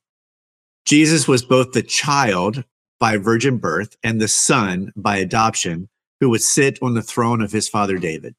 [0.87, 2.65] Jesus was both the child
[3.01, 5.89] by virgin birth and the son by adoption
[6.21, 8.37] who would sit on the throne of his father David.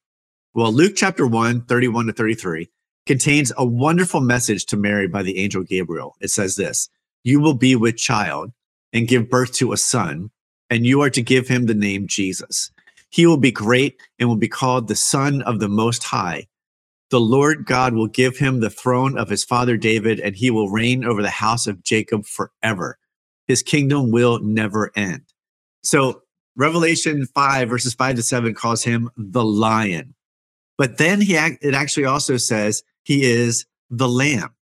[0.53, 2.69] Well, Luke chapter 1, 31 to 33
[3.05, 6.15] contains a wonderful message to Mary by the angel Gabriel.
[6.21, 6.89] It says this
[7.23, 8.51] You will be with child
[8.93, 10.29] and give birth to a son,
[10.69, 12.71] and you are to give him the name Jesus.
[13.09, 16.47] He will be great and will be called the Son of the Most High.
[17.09, 20.69] The Lord God will give him the throne of his father David, and he will
[20.69, 22.97] reign over the house of Jacob forever.
[23.51, 25.23] His kingdom will never end.
[25.83, 26.21] So,
[26.55, 30.15] Revelation 5, verses 5 to 7, calls him the lion.
[30.77, 34.55] But then he it actually also says he is the lamb.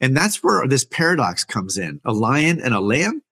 [0.00, 3.22] And that's where this paradox comes in a lion and a lamb.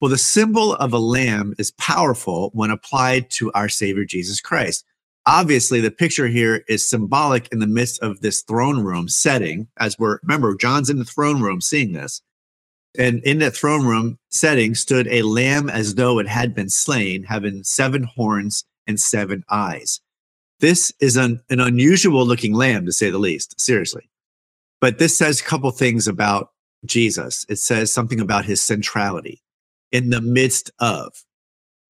[0.00, 4.84] Well, the symbol of a lamb is powerful when applied to our Savior Jesus Christ.
[5.26, 9.98] Obviously, the picture here is symbolic in the midst of this throne room setting, as
[9.98, 12.22] we're, remember, John's in the throne room seeing this.
[12.96, 17.24] And in that throne room setting stood a lamb as though it had been slain,
[17.24, 20.00] having seven horns and seven eyes.
[20.60, 24.08] This is an, an unusual looking lamb, to say the least, seriously.
[24.80, 26.50] But this says a couple things about
[26.84, 27.44] Jesus.
[27.48, 29.42] It says something about his centrality
[29.90, 31.12] in the midst of.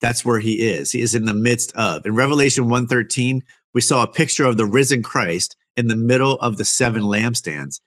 [0.01, 0.93] That's where he is.
[0.93, 2.05] He is in the midst of.
[2.07, 3.43] In Revelation 113,
[3.73, 7.81] we saw a picture of the risen Christ in the middle of the seven lampstands.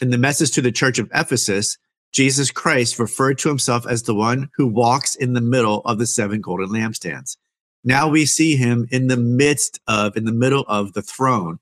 [0.00, 1.76] In the message to the church of Ephesus,
[2.16, 6.06] Jesus Christ referred to himself as the one who walks in the middle of the
[6.06, 7.36] seven golden lampstands.
[7.84, 11.58] Now we see him in the midst of, in the middle of the throne,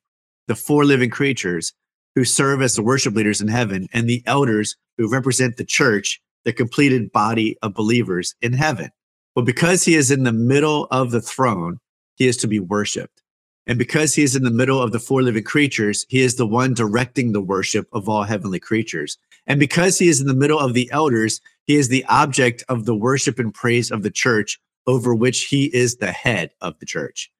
[0.46, 1.72] the four living creatures
[2.14, 6.20] who serve as the worship leaders in heaven and the elders who represent the church,
[6.44, 8.90] the completed body of believers in heaven.
[9.34, 11.80] But because he is in the middle of the throne,
[12.14, 13.24] he is to be worshiped.
[13.66, 16.46] And because he is in the middle of the four living creatures, he is the
[16.46, 19.18] one directing the worship of all heavenly creatures.
[19.46, 22.84] And because he is in the middle of the elders, he is the object of
[22.84, 26.86] the worship and praise of the church, over which he is the head of the
[26.86, 27.30] church.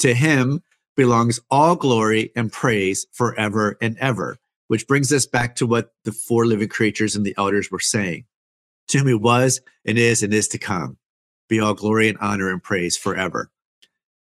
[0.00, 0.62] To him
[0.96, 4.38] belongs all glory and praise forever and ever,
[4.68, 8.24] which brings us back to what the four living creatures and the elders were saying.
[8.88, 10.98] To him who was and is and is to come,
[11.48, 13.50] be all glory and honor and praise forever.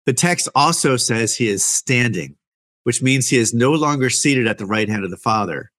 [0.06, 2.38] The text also says he is standing,
[2.84, 5.72] which means he is no longer seated at the right hand of the Father.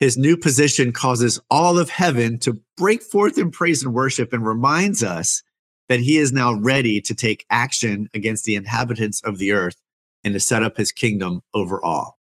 [0.00, 4.46] His new position causes all of heaven to break forth in praise and worship and
[4.46, 5.42] reminds us
[5.88, 9.76] that he is now ready to take action against the inhabitants of the earth
[10.24, 12.18] and to set up his kingdom over all.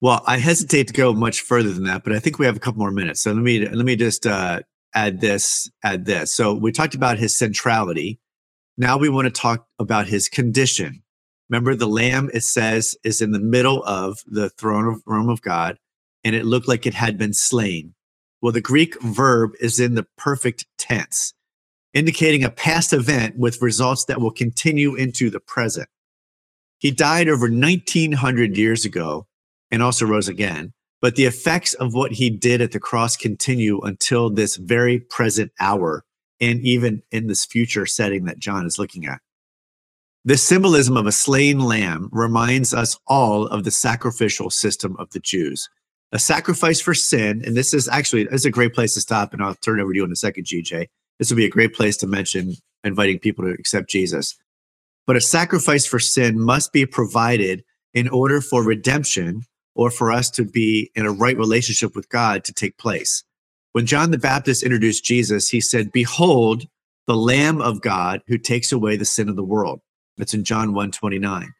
[0.00, 2.60] Well, I hesitate to go much further than that, but I think we have a
[2.60, 3.22] couple more minutes.
[3.22, 4.62] So let me let me just uh,
[4.94, 6.34] add this add this.
[6.34, 8.18] So we talked about his centrality.
[8.76, 11.02] Now we want to talk about his condition.
[11.48, 15.40] Remember, the lamb it says is in the middle of the throne of room of
[15.42, 15.78] God,
[16.24, 17.94] and it looked like it had been slain.
[18.40, 21.34] Well, the Greek verb is in the perfect tense
[21.94, 25.88] indicating a past event with results that will continue into the present.
[26.78, 29.26] He died over 1900 years ago
[29.70, 33.80] and also rose again, but the effects of what he did at the cross continue
[33.80, 36.04] until this very present hour
[36.40, 39.20] and even in this future setting that John is looking at.
[40.24, 45.20] The symbolism of a slain lamb reminds us all of the sacrificial system of the
[45.20, 45.68] Jews.
[46.12, 49.32] A sacrifice for sin, and this is actually this is a great place to stop,
[49.32, 50.88] and I'll turn it over to you in a second, GJ
[51.22, 54.36] this would be a great place to mention inviting people to accept Jesus.
[55.06, 57.62] But a sacrifice for sin must be provided
[57.94, 59.42] in order for redemption
[59.76, 63.22] or for us to be in a right relationship with God to take place.
[63.70, 66.64] When John the Baptist introduced Jesus, he said, Behold,
[67.06, 69.80] the Lamb of God who takes away the sin of the world.
[70.18, 71.54] That's in John 1 29.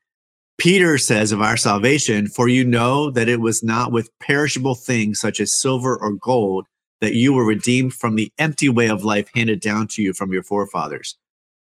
[0.58, 5.20] Peter says of our salvation, For you know that it was not with perishable things
[5.20, 6.66] such as silver or gold
[7.00, 10.32] that you were redeemed from the empty way of life handed down to you from
[10.32, 11.18] your forefathers,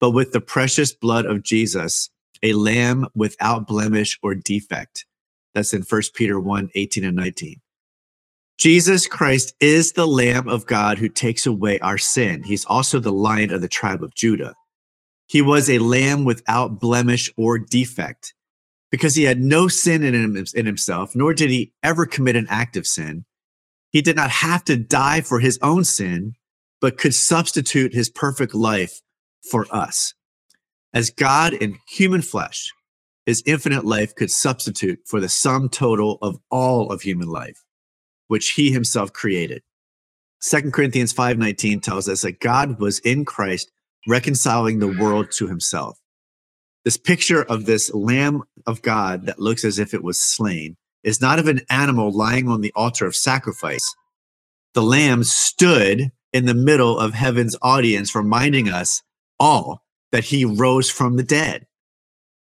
[0.00, 2.10] but with the precious blood of Jesus,
[2.44, 5.04] a lamb without blemish or defect.
[5.52, 7.60] That's in 1 Peter 1 18 and 19.
[8.58, 12.42] Jesus Christ is the Lamb of God who takes away our sin.
[12.42, 14.54] He's also the Lion of the tribe of Judah.
[15.26, 18.32] He was a lamb without blemish or defect
[18.96, 22.46] because he had no sin in, him, in himself, nor did he ever commit an
[22.48, 23.26] act of sin.
[23.90, 26.32] He did not have to die for his own sin,
[26.80, 29.02] but could substitute his perfect life
[29.50, 30.14] for us.
[30.94, 32.72] As God in human flesh,
[33.26, 37.64] his infinite life could substitute for the sum total of all of human life,
[38.28, 39.62] which he himself created.
[40.40, 43.70] 2 Corinthians 5:19 tells us that God was in Christ
[44.08, 45.98] reconciling the world to himself.
[46.86, 51.20] This picture of this lamb of God that looks as if it was slain is
[51.20, 53.92] not of an animal lying on the altar of sacrifice.
[54.72, 59.02] The lamb stood in the middle of heaven's audience reminding us
[59.40, 59.82] all
[60.12, 61.66] that he rose from the dead.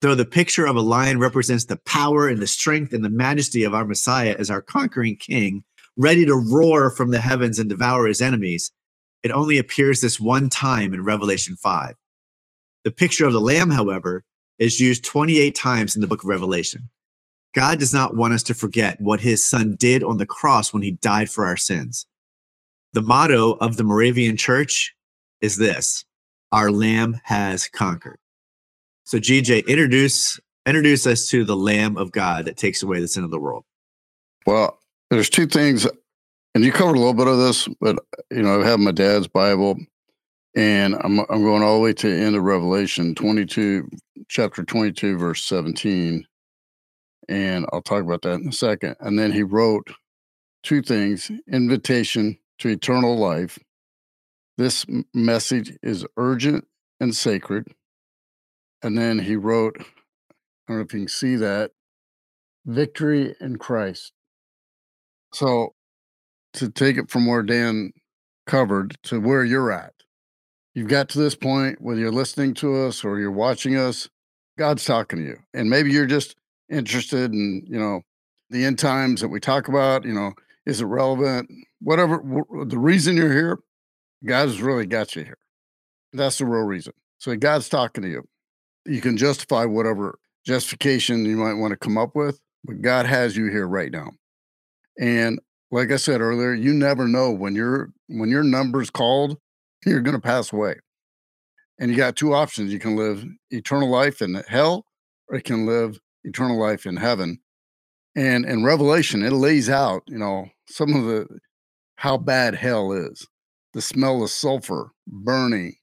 [0.00, 3.62] Though the picture of a lion represents the power and the strength and the majesty
[3.62, 5.62] of our Messiah as our conquering king,
[5.96, 8.72] ready to roar from the heavens and devour his enemies,
[9.22, 11.94] it only appears this one time in Revelation 5.
[12.84, 14.24] The picture of the lamb, however,
[14.58, 16.90] is used 28 times in the book of Revelation.
[17.54, 20.82] God does not want us to forget what his son did on the cross when
[20.82, 22.06] he died for our sins.
[22.92, 24.94] The motto of the Moravian church
[25.40, 26.04] is this
[26.52, 28.18] Our lamb has conquered.
[29.04, 33.24] So, GJ, introduce introduce us to the Lamb of God that takes away the sin
[33.24, 33.64] of the world.
[34.46, 34.78] Well,
[35.10, 35.86] there's two things,
[36.54, 37.98] and you covered a little bit of this, but
[38.30, 39.76] you know, I have my dad's Bible,
[40.54, 43.88] and I'm I'm going all the way to the end of Revelation 22,
[44.28, 46.26] chapter 22, verse 17,
[47.28, 48.96] and I'll talk about that in a second.
[49.00, 49.88] And then he wrote
[50.62, 53.58] two things: invitation to eternal life.
[54.56, 56.66] This message is urgent
[57.00, 57.66] and sacred
[58.84, 59.84] and then he wrote, I
[60.68, 61.70] don't know if you can see that,
[62.66, 64.12] Victory in Christ.
[65.32, 65.74] So
[66.52, 67.92] to take it from where Dan
[68.46, 69.94] covered to where you're at,
[70.74, 74.08] you've got to this point, whether you're listening to us or you're watching us,
[74.58, 75.36] God's talking to you.
[75.52, 76.36] And maybe you're just
[76.70, 78.02] interested in, you know,
[78.50, 80.32] the end times that we talk about, you know,
[80.66, 81.50] is it relevant?
[81.80, 82.22] Whatever
[82.66, 83.58] the reason you're here,
[84.24, 85.38] God's really got you here.
[86.12, 86.92] That's the real reason.
[87.18, 88.28] So God's talking to you
[88.86, 93.36] you can justify whatever justification you might want to come up with, but God has
[93.36, 94.10] you here right now.
[95.00, 99.38] And like I said earlier, you never know when your when your number's called,
[99.84, 100.76] you're going to pass away.
[101.78, 102.72] And you got two options.
[102.72, 104.86] You can live eternal life in hell
[105.28, 107.40] or you can live eternal life in heaven.
[108.16, 111.26] And in Revelation, it lays out, you know, some of the
[111.96, 113.26] how bad hell is.
[113.72, 115.74] The smell of sulfur burning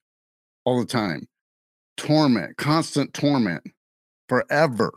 [0.63, 1.27] all the time
[1.97, 3.63] torment, constant torment
[4.27, 4.91] forever.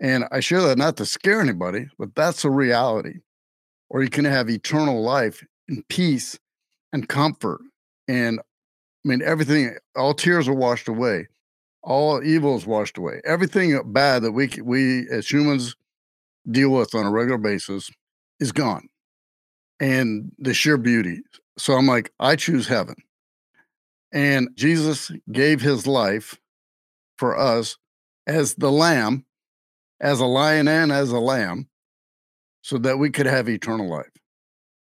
[0.00, 3.20] And I share that not to scare anybody, but that's a reality.
[3.88, 6.38] Or you can have eternal life in peace
[6.92, 7.60] and comfort.
[8.08, 11.28] And I mean, everything, all tears are washed away,
[11.82, 13.20] all evil is washed away.
[13.24, 15.76] Everything bad that we, we as humans
[16.50, 17.90] deal with on a regular basis
[18.40, 18.88] is gone.
[19.80, 21.20] And the sheer beauty.
[21.58, 22.96] So I'm like, I choose heaven.
[24.12, 26.38] And Jesus gave his life
[27.18, 27.76] for us
[28.26, 29.24] as the lamb,
[30.00, 31.68] as a lion and as a lamb,
[32.62, 34.10] so that we could have eternal life.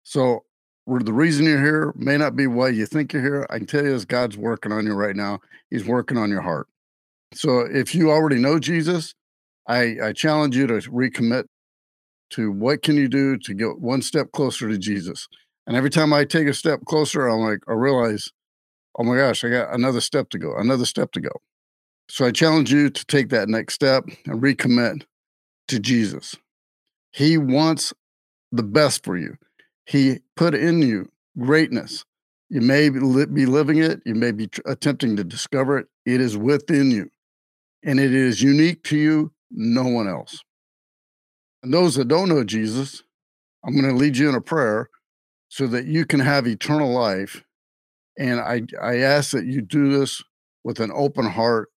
[0.03, 0.43] So
[0.87, 3.47] the reason you're here may not be why you think you're here.
[3.49, 5.39] I can tell you is God's working on you right now.
[5.69, 6.67] He's working on your heart.
[7.33, 9.13] So if you already know Jesus,
[9.67, 11.45] I, I challenge you to recommit
[12.31, 15.27] to what can you do to get one step closer to Jesus.
[15.67, 18.29] And every time I take a step closer, I'm like, I realize
[18.97, 21.31] oh my gosh, I got another step to go, another step to go.
[22.09, 25.03] So I challenge you to take that next step and recommit
[25.69, 26.35] to Jesus.
[27.11, 27.93] He wants
[28.51, 29.37] the best for you.
[29.91, 32.05] He put in you greatness.
[32.49, 35.87] You may be living it, you may be attempting to discover it.
[36.05, 37.09] It is within you,
[37.83, 40.43] and it is unique to you, no one else.
[41.61, 43.03] And those that don't know Jesus,
[43.65, 44.89] I'm going to lead you in a prayer
[45.49, 47.43] so that you can have eternal life
[48.17, 50.23] and I, I ask that you do this
[50.63, 51.69] with an open heart.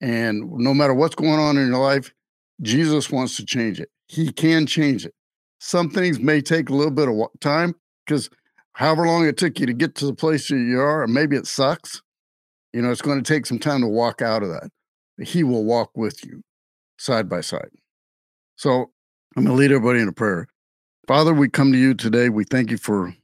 [0.00, 2.12] And no matter what's going on in your life,
[2.60, 3.88] Jesus wants to change it.
[4.06, 5.14] He can change it.
[5.64, 8.28] Some things may take a little bit of time because
[8.72, 11.36] however long it took you to get to the place that you are, and maybe
[11.36, 12.02] it sucks,
[12.72, 14.70] you know, it's going to take some time to walk out of that.
[15.24, 16.42] He will walk with you
[16.98, 17.70] side by side.
[18.56, 18.90] So
[19.36, 20.48] I'm going to lead everybody in a prayer.
[21.06, 22.28] Father, we come to you today.
[22.28, 23.14] We thank you for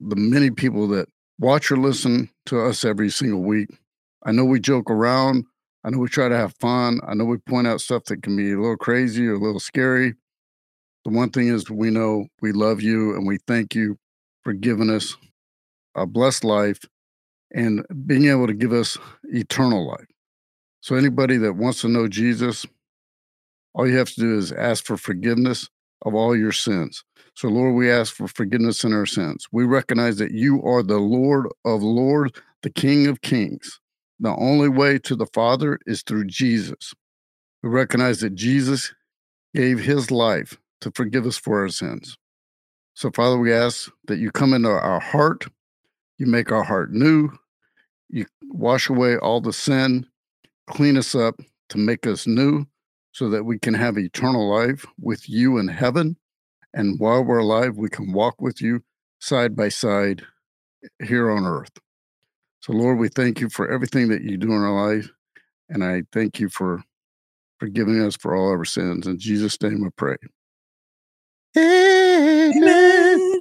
[0.00, 3.68] the many people that watch or listen to us every single week.
[4.24, 5.44] I know we joke around.
[5.84, 7.00] I know we try to have fun.
[7.06, 9.60] I know we point out stuff that can be a little crazy or a little
[9.60, 10.14] scary.
[11.04, 13.98] The one thing is, we know we love you and we thank you
[14.44, 15.16] for giving us
[15.94, 16.80] a blessed life
[17.52, 20.06] and being able to give us eternal life.
[20.80, 22.66] So, anybody that wants to know Jesus,
[23.74, 25.68] all you have to do is ask for forgiveness
[26.04, 27.04] of all your sins.
[27.34, 29.46] So, Lord, we ask for forgiveness in our sins.
[29.52, 32.32] We recognize that you are the Lord of Lords,
[32.62, 33.80] the King of Kings.
[34.20, 36.94] The only way to the Father is through Jesus.
[37.62, 38.92] We recognize that Jesus
[39.54, 42.16] gave his life to forgive us for our sins.
[42.94, 45.46] So, Father, we ask that you come into our heart,
[46.18, 47.30] you make our heart new,
[48.10, 50.06] you wash away all the sin,
[50.66, 52.66] clean us up to make us new
[53.12, 56.16] so that we can have eternal life with you in heaven.
[56.74, 58.82] And while we're alive, we can walk with you
[59.20, 60.22] side by side
[61.02, 61.72] here on earth.
[62.60, 65.08] So, Lord, we thank you for everything that you do in our life.
[65.68, 66.82] And I thank you for
[67.58, 69.06] forgiving us for all our sins.
[69.06, 70.16] In Jesus' name I pray.
[71.56, 73.40] Amen.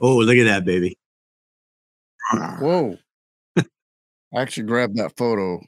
[0.00, 0.98] Oh, look at that, baby.
[2.60, 2.96] Whoa.
[3.58, 3.62] I
[4.42, 5.60] actually grabbed that photo.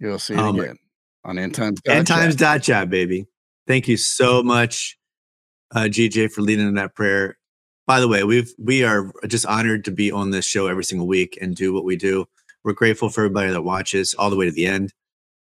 [0.00, 0.78] You'll see it Oh, my- again
[1.24, 1.80] on End Times.
[1.86, 3.26] End times dot chat, baby.
[3.66, 4.96] Thank you so much,
[5.74, 7.38] uh, GJ, for leading in that prayer.
[7.86, 11.06] By the way, we've we are just honored to be on this show every single
[11.06, 12.26] week and do what we do.
[12.62, 14.92] We're grateful for everybody that watches all the way to the end.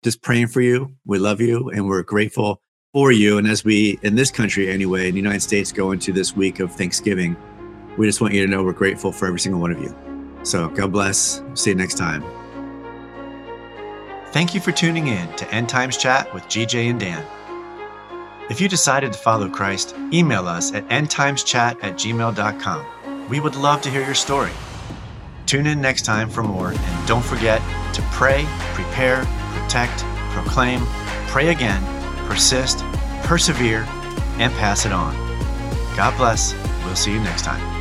[0.04, 0.96] Just praying for you.
[1.06, 2.62] We love you, and we're grateful
[2.96, 3.38] for you.
[3.38, 6.62] And as we in this country anyway, in the United States, go into this week
[6.62, 7.36] of Thanksgiving,
[7.98, 9.94] we just want you to know we're grateful for every single one of you.
[10.44, 11.44] So God bless.
[11.56, 12.24] See you next time.
[14.28, 17.26] Thank you for tuning in to End Times Chat with GJ and Dan.
[18.50, 23.28] If you decided to follow Christ, email us at endtimeschat at gmail.com.
[23.28, 24.52] We would love to hear your story.
[25.48, 27.62] Tune in next time for more, and don't forget
[27.94, 30.00] to pray, prepare, protect,
[30.32, 30.80] proclaim,
[31.28, 31.95] pray again,
[32.28, 32.80] persist,
[33.24, 33.86] persevere,
[34.40, 35.14] and pass it on.
[35.96, 36.54] God bless.
[36.84, 37.75] We'll see you next time.